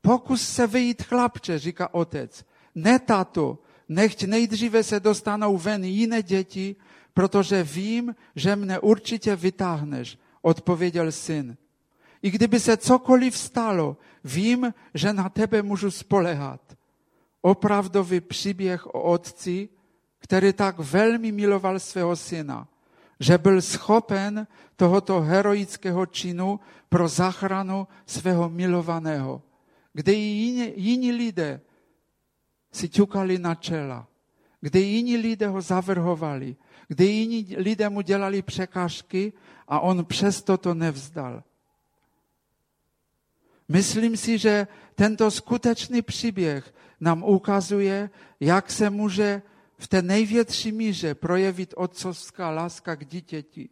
Pokus 0.00 0.42
se 0.48 0.66
vyjít 0.66 1.02
chlapče, 1.02 1.58
říká 1.58 1.94
otec. 1.94 2.44
Ne 2.74 2.98
tato, 2.98 3.58
nechť 3.88 4.24
nejdříve 4.24 4.82
se 4.82 5.00
dostanou 5.00 5.58
ven 5.58 5.84
jiné 5.84 6.22
děti, 6.22 6.76
protože 7.14 7.62
vím, 7.62 8.14
že 8.36 8.56
mne 8.56 8.78
určitě 8.78 9.36
vytáhneš, 9.36 10.18
odpověděl 10.42 11.12
syn. 11.12 11.56
I 12.24 12.30
kdyby 12.30 12.60
se 12.60 12.76
cokoliv 12.76 13.36
stalo, 13.36 13.96
vím, 14.24 14.72
že 14.94 15.12
na 15.12 15.28
tebe 15.28 15.62
můžu 15.62 15.90
spolehat. 15.90 16.60
Opravdový 17.44 18.20
příběh 18.20 18.86
o 18.86 19.02
otci, 19.02 19.68
který 20.18 20.52
tak 20.52 20.78
velmi 20.78 21.32
miloval 21.32 21.76
svého 21.80 22.16
syna, 22.16 22.68
že 23.20 23.38
byl 23.38 23.62
schopen 23.62 24.46
tohoto 24.76 25.20
heroického 25.20 26.06
činu 26.06 26.60
pro 26.88 27.08
záchranu 27.08 27.88
svého 28.06 28.48
milovaného 28.48 29.42
kde 29.94 30.12
jiní, 30.12 30.72
jiní 30.76 31.12
lidé 31.12 31.60
si 32.72 32.88
ťukali 32.88 33.38
na 33.38 33.54
čela, 33.54 34.06
kde 34.60 34.80
jiní 34.80 35.16
lidé 35.16 35.48
ho 35.48 35.62
zavrhovali, 35.62 36.56
kde 36.88 37.04
jiní 37.04 37.54
lidé 37.56 37.88
mu 37.88 38.00
dělali 38.00 38.42
překážky 38.42 39.32
a 39.68 39.80
on 39.80 40.04
přesto 40.04 40.58
to 40.58 40.74
nevzdal. 40.74 41.42
Myslím 43.74 44.16
si, 44.16 44.38
že 44.38 44.66
tento 44.94 45.30
skutečný 45.30 46.02
příběh 46.02 46.74
nám 47.00 47.26
ukazuje, 47.26 48.10
jak 48.40 48.70
se 48.70 48.90
může 48.90 49.42
v 49.78 49.86
té 49.88 50.02
největší 50.02 50.72
míře 50.72 51.14
projevit 51.14 51.74
otcovská 51.76 52.50
láska 52.50 52.96
k 52.96 53.04
dítěti. 53.04 53.68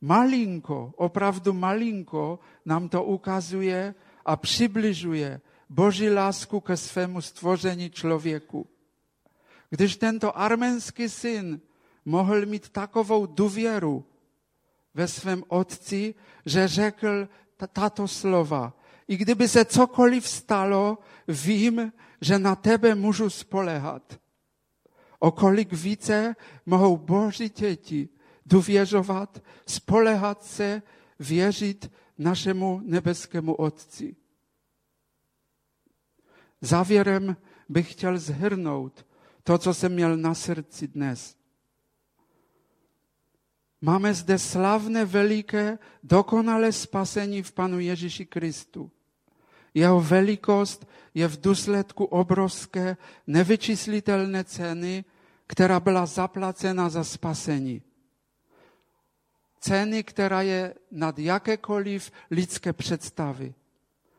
Malinko, 0.00 0.94
opravdu 0.96 1.52
malinko 1.52 2.38
nám 2.64 2.88
to 2.88 3.04
ukazuje, 3.04 3.94
a 4.24 4.36
přibližuje 4.36 5.40
Boží 5.68 6.10
lásku 6.10 6.60
ke 6.60 6.76
svému 6.76 7.20
stvoření 7.20 7.90
člověku. 7.90 8.66
Když 9.70 9.96
tento 9.96 10.38
arménský 10.38 11.08
syn 11.08 11.60
mohl 12.04 12.46
mít 12.46 12.68
takovou 12.68 13.26
důvěru 13.26 14.04
ve 14.94 15.08
svém 15.08 15.44
otci, 15.48 16.14
že 16.46 16.68
řekl 16.68 17.28
tato 17.72 18.08
slova. 18.08 18.79
I 19.10 19.16
kdyby 19.16 19.48
se 19.48 19.64
cokoliv 19.64 20.28
stalo, 20.28 20.98
vím, 21.28 21.92
že 22.20 22.38
na 22.38 22.56
tebe 22.56 22.94
můžu 22.94 23.30
spolehat. 23.30 24.20
O 25.18 25.30
kolik 25.30 25.72
více 25.72 26.36
mohou 26.66 26.96
Boží 26.96 27.48
děti 27.48 28.08
důvěřovat, 28.46 29.42
spolehat 29.66 30.44
se, 30.44 30.82
věřit 31.18 31.92
našemu 32.18 32.80
nebeskému 32.84 33.54
Otci. 33.54 34.16
Závěrem 36.60 37.36
bych 37.68 37.92
chtěl 37.92 38.18
zhrnout 38.18 39.06
to, 39.42 39.58
co 39.58 39.74
jsem 39.74 39.92
měl 39.92 40.16
na 40.16 40.34
srdci 40.34 40.88
dnes. 40.88 41.36
Máme 43.80 44.14
zde 44.14 44.38
slavné, 44.38 45.04
veliké, 45.04 45.78
dokonalé 46.02 46.72
spasení 46.72 47.42
v 47.42 47.52
Panu 47.52 47.80
Ježíši 47.80 48.26
Kristu. 48.26 48.90
Jeho 49.74 50.00
velikost 50.00 50.86
je 51.14 51.28
v 51.28 51.40
důsledku 51.40 52.04
obrovské, 52.04 52.96
nevyčíslitelné 53.26 54.44
ceny, 54.44 55.04
která 55.46 55.80
byla 55.80 56.06
zaplacena 56.06 56.88
za 56.88 57.04
spasení. 57.04 57.82
Ceny, 59.60 60.02
která 60.02 60.42
je 60.42 60.74
nad 60.90 61.18
jakékoliv 61.18 62.10
lidské 62.30 62.72
představy. 62.72 63.54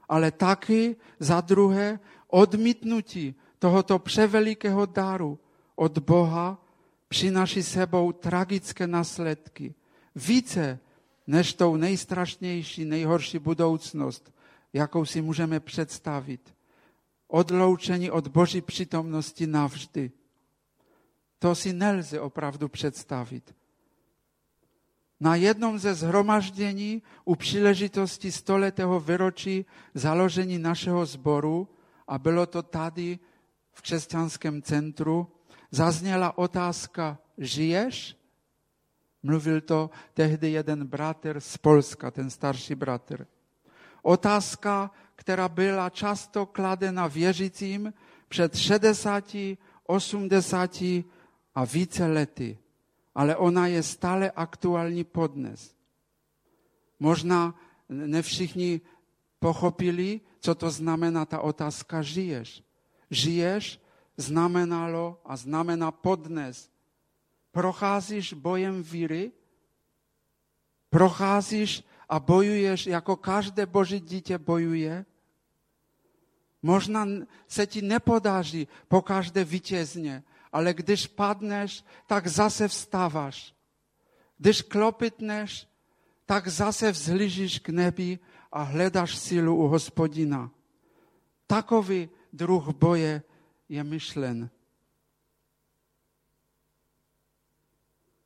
Ale 0.09 0.31
taky 0.31 0.95
za 1.19 1.41
druhé 1.41 1.99
odmítnutí 2.27 3.35
tohoto 3.59 3.99
převelikého 3.99 4.85
daru 4.85 5.39
od 5.75 5.97
Boha 5.97 6.65
přináší 7.07 7.63
sebou 7.63 8.11
tragické 8.11 8.87
následky. 8.87 9.73
Více 10.15 10.79
než 11.27 11.53
tou 11.53 11.75
nejstrašnější, 11.75 12.85
nejhorší 12.85 13.39
budoucnost, 13.39 14.33
jakou 14.73 15.05
si 15.05 15.21
můžeme 15.21 15.59
představit. 15.59 16.55
Odloučení 17.27 18.11
od 18.11 18.27
Boží 18.27 18.61
přítomnosti 18.61 19.47
navždy. 19.47 20.11
To 21.39 21.55
si 21.55 21.73
nelze 21.73 22.19
opravdu 22.19 22.69
představit. 22.69 23.55
Na 25.19 25.35
jednom 25.35 25.79
ze 25.79 25.93
zhromaždění 25.93 27.03
u 27.25 27.35
příležitosti 27.35 28.31
stoletého 28.31 28.99
výročí 28.99 29.65
založení 29.93 30.59
našeho 30.59 31.05
sboru, 31.05 31.67
a 32.07 32.19
bylo 32.19 32.45
to 32.45 32.63
tady 32.63 33.19
v 33.71 33.81
křesťanském 33.81 34.61
centru, 34.61 35.27
zazněla 35.71 36.37
otázka, 36.37 37.17
žiješ? 37.37 38.17
Mluvil 39.23 39.61
to 39.61 39.89
tehdy 40.13 40.51
jeden 40.51 40.87
bratr 40.87 41.39
z 41.39 41.57
Polska, 41.57 42.11
ten 42.11 42.29
starší 42.29 42.75
bratr. 42.75 43.27
Otázka, 44.01 44.91
která 45.15 45.49
byla 45.49 45.89
často 45.89 46.45
kladena 46.45 47.07
věřícím 47.07 47.93
před 48.27 48.55
60, 48.55 49.35
80 49.85 50.81
a 51.55 51.65
více 51.65 52.07
lety, 52.07 52.57
ale 53.15 53.35
ona 53.35 53.67
je 53.67 53.83
stále 53.83 54.31
aktuální 54.31 55.03
podnes. 55.03 55.75
Možná 56.99 57.55
ne 57.89 58.21
všichni 58.21 58.81
pochopili, 59.39 60.21
co 60.39 60.55
to 60.55 60.71
znamená 60.71 61.25
ta 61.25 61.39
otázka 61.39 62.01
žiješ. 62.01 62.63
Žiješ 63.11 63.81
znamenalo 64.17 65.21
a 65.25 65.35
znamená 65.35 65.91
podnes. 65.91 66.69
Procházíš 67.51 68.33
bojem 68.33 68.83
víry, 68.83 69.31
procházíš 70.89 71.83
a 72.11 72.19
bojuješ, 72.19 72.85
jako 72.85 73.15
každé 73.15 73.65
boží 73.65 73.99
dítě 73.99 74.37
bojuje. 74.37 75.05
Možná 76.61 77.07
se 77.47 77.67
ti 77.67 77.81
nepodaří 77.81 78.67
po 78.87 79.01
každé 79.01 79.43
vítězně, 79.43 80.23
ale 80.51 80.73
když 80.73 81.07
padneš, 81.07 81.83
tak 82.07 82.27
zase 82.27 82.67
vstáváš. 82.67 83.55
Když 84.37 84.61
klopitneš, 84.61 85.67
tak 86.25 86.47
zase 86.47 86.91
vzhlížíš 86.91 87.59
k 87.59 87.69
nebi 87.69 88.19
a 88.51 88.61
hledáš 88.61 89.17
sílu 89.17 89.55
u 89.55 89.67
hospodina. 89.67 90.51
Takový 91.47 92.09
druh 92.33 92.75
boje 92.75 93.23
je 93.69 93.83
myšlen. 93.83 94.49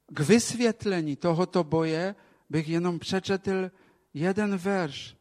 K 0.07 0.19
vysvětlení 0.19 1.15
tohoto 1.15 1.63
boje 1.63 2.15
bych 2.55 2.69
jenom 2.69 2.99
přečetl 2.99 3.71
jeden 4.13 4.57
verš 4.57 5.15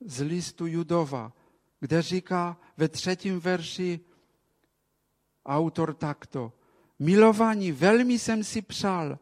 z 0.00 0.20
listu 0.20 0.66
Judova, 0.66 1.32
kde 1.80 2.02
říká 2.02 2.56
ve 2.76 2.88
třetím 2.88 3.40
verši 3.40 4.00
autor 5.46 5.94
takto. 5.94 6.52
Milovaní, 6.98 7.72
velmi 7.72 8.18
jsem 8.18 8.44
si 8.44 8.62
přál 8.62 9.18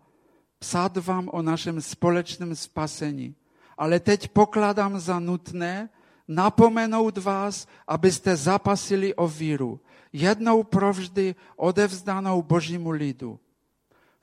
psát 0.59 0.97
vám 0.97 1.29
o 1.33 1.43
našem 1.43 1.81
společném 1.81 2.57
spasení, 2.57 3.35
ale 3.79 4.01
teď 4.01 4.29
pokládám 4.29 5.01
za 5.01 5.19
nutné 5.19 5.91
napomenout 6.29 7.19
vás, 7.19 7.67
abyste 7.87 8.37
zapasili 8.37 9.15
o 9.15 9.29
víru, 9.29 9.81
jednou 10.13 10.63
provždy 10.63 11.35
odevzdanou 11.57 12.43
Božímu 12.43 12.91
lidu. 12.91 13.41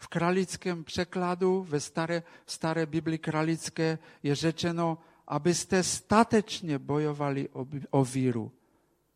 V 0.05 0.07
kralickém 0.07 0.83
překladu, 0.83 1.65
ve 1.69 1.79
staré, 1.79 2.23
staré 2.45 2.85
Bibli 2.85 3.17
kralické 3.17 3.97
je 4.23 4.35
řečeno, 4.35 4.97
abyste 5.27 5.83
statečně 5.83 6.79
bojovali 6.79 7.49
o, 7.49 7.65
o 7.89 8.05
víru. 8.05 8.51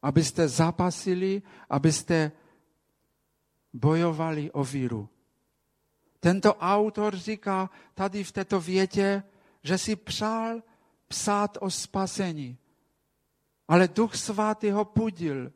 Abyste 0.02 0.48
zapasili, 0.48 1.42
abyste 1.70 2.32
bojovali 3.74 4.52
o 4.52 4.64
víru. 4.64 5.10
Tento 6.20 6.56
autor 6.56 7.16
říká 7.16 7.70
tady 7.94 8.24
v 8.24 8.32
této 8.32 8.62
větě, 8.62 9.24
že 9.64 9.78
si 9.78 9.96
přál 9.96 10.62
psát 11.08 11.58
o 11.62 11.70
spasení. 11.70 12.58
Ale 13.68 13.88
Duch 13.88 14.16
Svatý 14.16 14.72
ho 14.72 14.86
pudil 14.86 15.52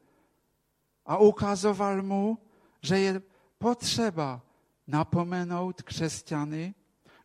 a 1.05 1.17
ukazoval 1.17 2.01
mu, 2.01 2.37
že 2.81 2.99
je 2.99 3.21
potřeba 3.57 4.41
napomenout 4.87 5.81
křesťany, 5.81 6.75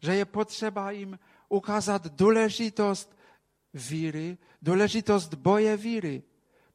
že 0.00 0.14
je 0.14 0.24
potřeba 0.24 0.90
jim 0.90 1.18
ukázat 1.48 2.06
důležitost 2.06 3.18
víry, 3.74 4.38
důležitost 4.62 5.34
boje 5.34 5.76
víry. 5.76 6.22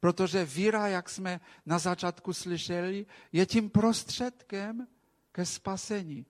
Protože 0.00 0.44
víra, 0.44 0.86
jak 0.88 1.08
jsme 1.08 1.40
na 1.66 1.78
začátku 1.78 2.32
slyšeli, 2.32 3.06
je 3.32 3.46
tím 3.46 3.70
prostředkem 3.70 4.86
ke 5.32 5.46
spasení. 5.46 6.26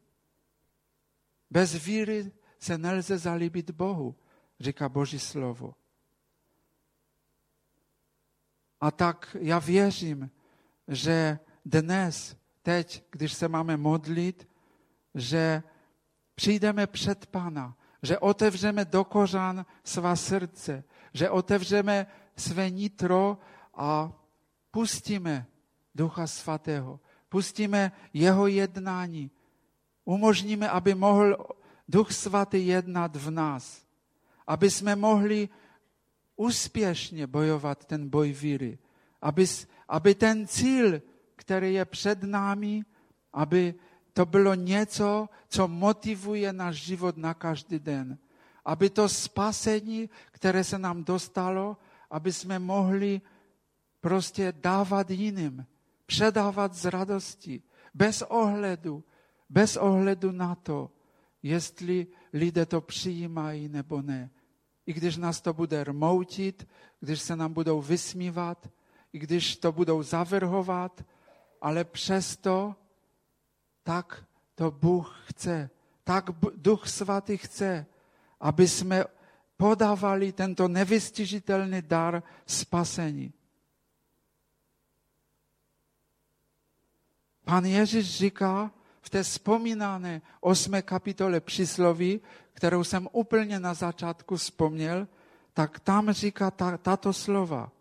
Bez 1.51 1.75
víry 1.75 2.33
se 2.59 2.79
nelze 2.79 3.19
zalíbit 3.19 3.71
Bohu, 3.71 4.17
říká 4.61 4.89
Boží 4.89 5.19
slovo. 5.19 5.75
A 8.81 8.91
tak 8.91 9.37
já 9.41 9.59
věřím, 9.59 10.31
že 10.89 11.39
dnes, 11.65 12.37
teď, 12.65 13.05
když 13.11 13.33
se 13.33 13.49
máme 13.49 13.77
modlit, 13.77 14.49
že 15.15 15.63
přijdeme 16.35 16.87
před 16.87 17.27
Pana, 17.27 17.77
že 18.03 18.19
otevřeme 18.19 18.85
do 18.85 19.05
kořán 19.05 19.67
svá 19.85 20.17
srdce, 20.17 20.85
že 21.13 21.31
otevřeme 21.31 22.07
své 22.37 22.71
nitro 22.71 23.39
a 23.75 24.13
pustíme 24.71 25.47
Ducha 25.95 26.27
Svatého, 26.27 27.01
pustíme 27.29 27.93
jeho 28.13 28.47
jednání, 28.47 29.31
umožníme, 30.05 30.69
aby 30.69 30.95
mohl 30.95 31.37
Duch 31.89 32.13
Svatý 32.13 32.67
jednat 32.67 33.17
v 33.17 33.31
nás, 33.31 33.85
aby 34.47 34.71
jsme 34.71 34.97
mohli 34.97 35.49
úspěšně 36.37 37.27
bojovat 37.27 37.85
ten 37.85 38.09
boj 38.09 38.33
víry, 38.33 38.79
aby, 39.21 39.47
aby 39.89 40.15
ten 40.15 40.47
cíl, 40.47 41.01
který 41.37 41.75
je 41.75 41.85
před 41.85 42.23
námi, 42.23 42.85
aby 43.33 43.75
to 44.13 44.27
bylo 44.27 44.55
něco, 44.55 45.29
co 45.49 45.69
motivuje 45.69 46.53
náš 46.53 46.77
život 46.77 47.17
na 47.17 47.35
každý 47.35 47.79
den. 47.79 48.19
Aby 48.65 48.91
to 48.91 49.09
spasení, 49.09 50.11
které 50.33 50.65
se 50.65 50.79
nám 50.79 51.05
dostalo, 51.05 51.77
aby 52.11 52.33
jsme 52.33 52.59
mohli 52.59 53.21
prostě 54.01 54.55
dávat 54.57 55.11
jiným, 55.11 55.67
předávat 56.07 56.75
z 56.75 56.85
radosti, 56.85 57.63
bez 57.95 58.23
ohledu, 58.23 59.05
bez 59.49 59.77
ohledu 59.77 60.33
na 60.33 60.55
to, 60.55 60.91
jestli 61.43 62.07
lidé 62.33 62.67
to 62.67 62.81
přijímají 62.81 63.69
nebo 63.69 64.03
ne. 64.03 64.31
I 64.87 64.93
když 64.93 65.17
nás 65.17 65.41
to 65.41 65.53
bude 65.53 65.85
rmoutit, 65.85 66.69
když 67.01 67.21
se 67.21 67.37
nám 67.37 67.53
budou 67.53 67.81
vysmívat, 67.81 68.71
i 69.13 69.19
když 69.19 69.57
to 69.57 69.73
budou 69.73 70.03
zavrhovat, 70.03 71.05
ale 71.65 71.85
přesto 71.85 72.77
tak 73.83 74.25
to 74.55 74.71
Bůh 74.71 75.25
chce. 75.27 75.71
Tak 76.05 76.31
Duch 76.57 76.89
Svatý 76.89 77.37
chce, 77.37 77.87
aby 78.41 78.69
jsme 78.69 79.05
podávali 79.57 80.33
tento 80.33 80.69
nevystižitelný 80.69 81.83
dar 81.83 82.23
spasení. 82.47 83.33
Pan 87.45 87.65
Ježíš 87.65 88.17
říká 88.17 88.71
v 89.01 89.11
té 89.11 89.23
vzpomínané 89.23 90.23
osmé 90.41 90.83
kapitole 90.83 91.41
přísloví, 91.41 92.21
kterou 92.53 92.85
jsem 92.85 93.09
úplně 93.13 93.61
na 93.61 93.75
začátku 93.75 94.37
vzpomněl, 94.37 95.09
tak 95.53 95.81
tam 95.81 96.13
říká 96.13 96.51
ta, 96.51 96.77
tato 96.77 97.13
slova. 97.13 97.73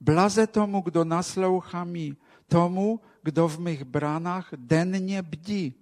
Blaze 0.00 0.46
tomu, 0.46 0.80
kdo 0.80 1.04
naslouchá 1.04 1.84
mi, 1.84 2.16
tomu, 2.48 3.00
kdo 3.22 3.48
v 3.48 3.58
mých 3.58 3.84
bránách 3.84 4.48
denně 4.56 5.22
bdí, 5.22 5.74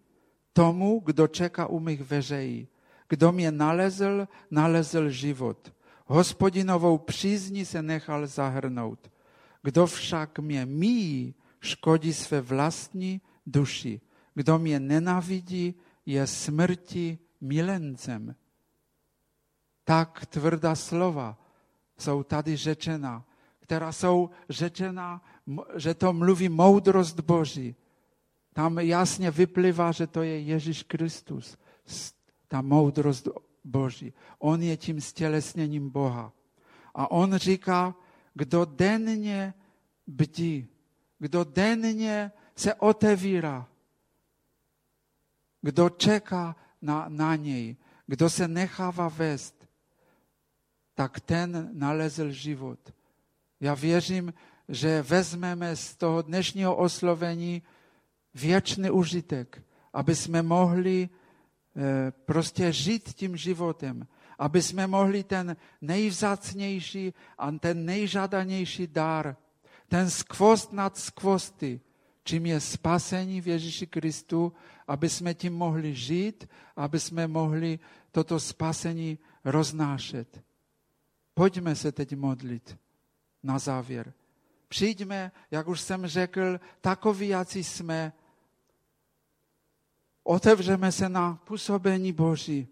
tomu, 0.52 1.00
kdo 1.04 1.28
čeká 1.28 1.66
u 1.66 1.80
mých 1.80 2.02
veřejí. 2.02 2.68
Kdo 3.08 3.32
mě 3.32 3.52
nalezl, 3.52 4.28
nalezl 4.50 5.10
život. 5.10 5.74
Hospodinovou 6.06 6.98
přízní 6.98 7.64
se 7.64 7.82
nechal 7.82 8.26
zahrnout. 8.26 9.10
Kdo 9.62 9.86
však 9.86 10.38
mě 10.38 10.66
míjí, 10.66 11.34
škodí 11.60 12.12
své 12.12 12.40
vlastní 12.40 13.20
duši. 13.46 14.00
Kdo 14.34 14.58
mě 14.58 14.80
nenavidí, 14.80 15.74
je 16.06 16.26
smrti 16.26 17.18
milencem. 17.40 18.34
Tak 19.84 20.26
tvrdá 20.26 20.74
slova 20.74 21.38
jsou 21.98 22.22
tady 22.22 22.56
řečena, 22.56 23.24
která 23.60 23.92
jsou 23.92 24.30
řečena, 24.48 25.22
že 25.76 25.94
to 25.94 26.12
mluví 26.12 26.48
moudrost 26.48 27.20
Boží. 27.20 27.74
Tam 28.52 28.78
jasně 28.78 29.30
vyplývá, 29.30 29.92
že 29.92 30.06
to 30.06 30.22
je 30.22 30.40
Ježíš 30.40 30.82
Kristus, 30.82 31.56
ta 32.48 32.62
moudrost 32.62 33.28
Boží. 33.64 34.12
On 34.38 34.62
je 34.62 34.76
tím 34.76 35.00
stělesněním 35.00 35.90
Boha. 35.90 36.32
A 36.94 37.10
on 37.10 37.36
říká, 37.36 37.94
kdo 38.34 38.64
denně 38.64 39.54
bdí, 40.06 40.68
kdo 41.18 41.44
denně 41.44 42.32
se 42.56 42.74
otevírá, 42.74 43.68
kdo 45.62 45.90
čeká 45.90 46.56
na, 46.82 47.06
na 47.08 47.36
něj, 47.36 47.76
kdo 48.06 48.30
se 48.30 48.48
nechává 48.48 49.08
vést, 49.08 49.68
tak 50.94 51.20
ten 51.20 51.70
nalezl 51.72 52.30
život. 52.30 52.94
Já 53.60 53.74
věřím, 53.74 54.32
že 54.72 55.02
vezmeme 55.02 55.76
z 55.76 55.96
toho 55.96 56.22
dnešního 56.22 56.76
oslovení 56.76 57.62
věčný 58.34 58.90
užitek, 58.90 59.62
aby 59.92 60.16
jsme 60.16 60.42
mohli 60.42 61.08
eh, 61.76 62.12
prostě 62.24 62.72
žít 62.72 63.12
tím 63.14 63.36
životem, 63.36 64.06
aby 64.38 64.62
jsme 64.62 64.86
mohli 64.86 65.24
ten 65.24 65.56
nejvzácnější 65.80 67.12
a 67.38 67.52
ten 67.52 67.84
nejžádanější 67.84 68.86
dar, 68.86 69.36
ten 69.88 70.10
skvost 70.10 70.72
nad 70.72 70.96
skvosty, 70.96 71.80
čím 72.24 72.46
je 72.46 72.60
spasení 72.60 73.40
v 73.40 73.48
Ježíši 73.48 73.86
Kristu, 73.86 74.52
aby 74.88 75.08
jsme 75.08 75.34
tím 75.34 75.52
mohli 75.54 75.94
žít, 75.94 76.48
aby 76.76 77.00
jsme 77.00 77.28
mohli 77.28 77.78
toto 78.12 78.40
spasení 78.40 79.18
roznášet. 79.44 80.40
Pojďme 81.34 81.76
se 81.76 81.92
teď 81.92 82.16
modlit 82.16 82.78
na 83.42 83.58
závěr. 83.58 84.12
Přijďme, 84.72 85.32
jak 85.50 85.68
už 85.68 85.80
jsem 85.80 86.06
řekl, 86.06 86.60
takový, 86.80 87.28
jací 87.28 87.64
jsme. 87.64 88.12
Otevřeme 90.22 90.92
se 90.92 91.08
na 91.08 91.34
působení 91.44 92.12
Boží. 92.12 92.68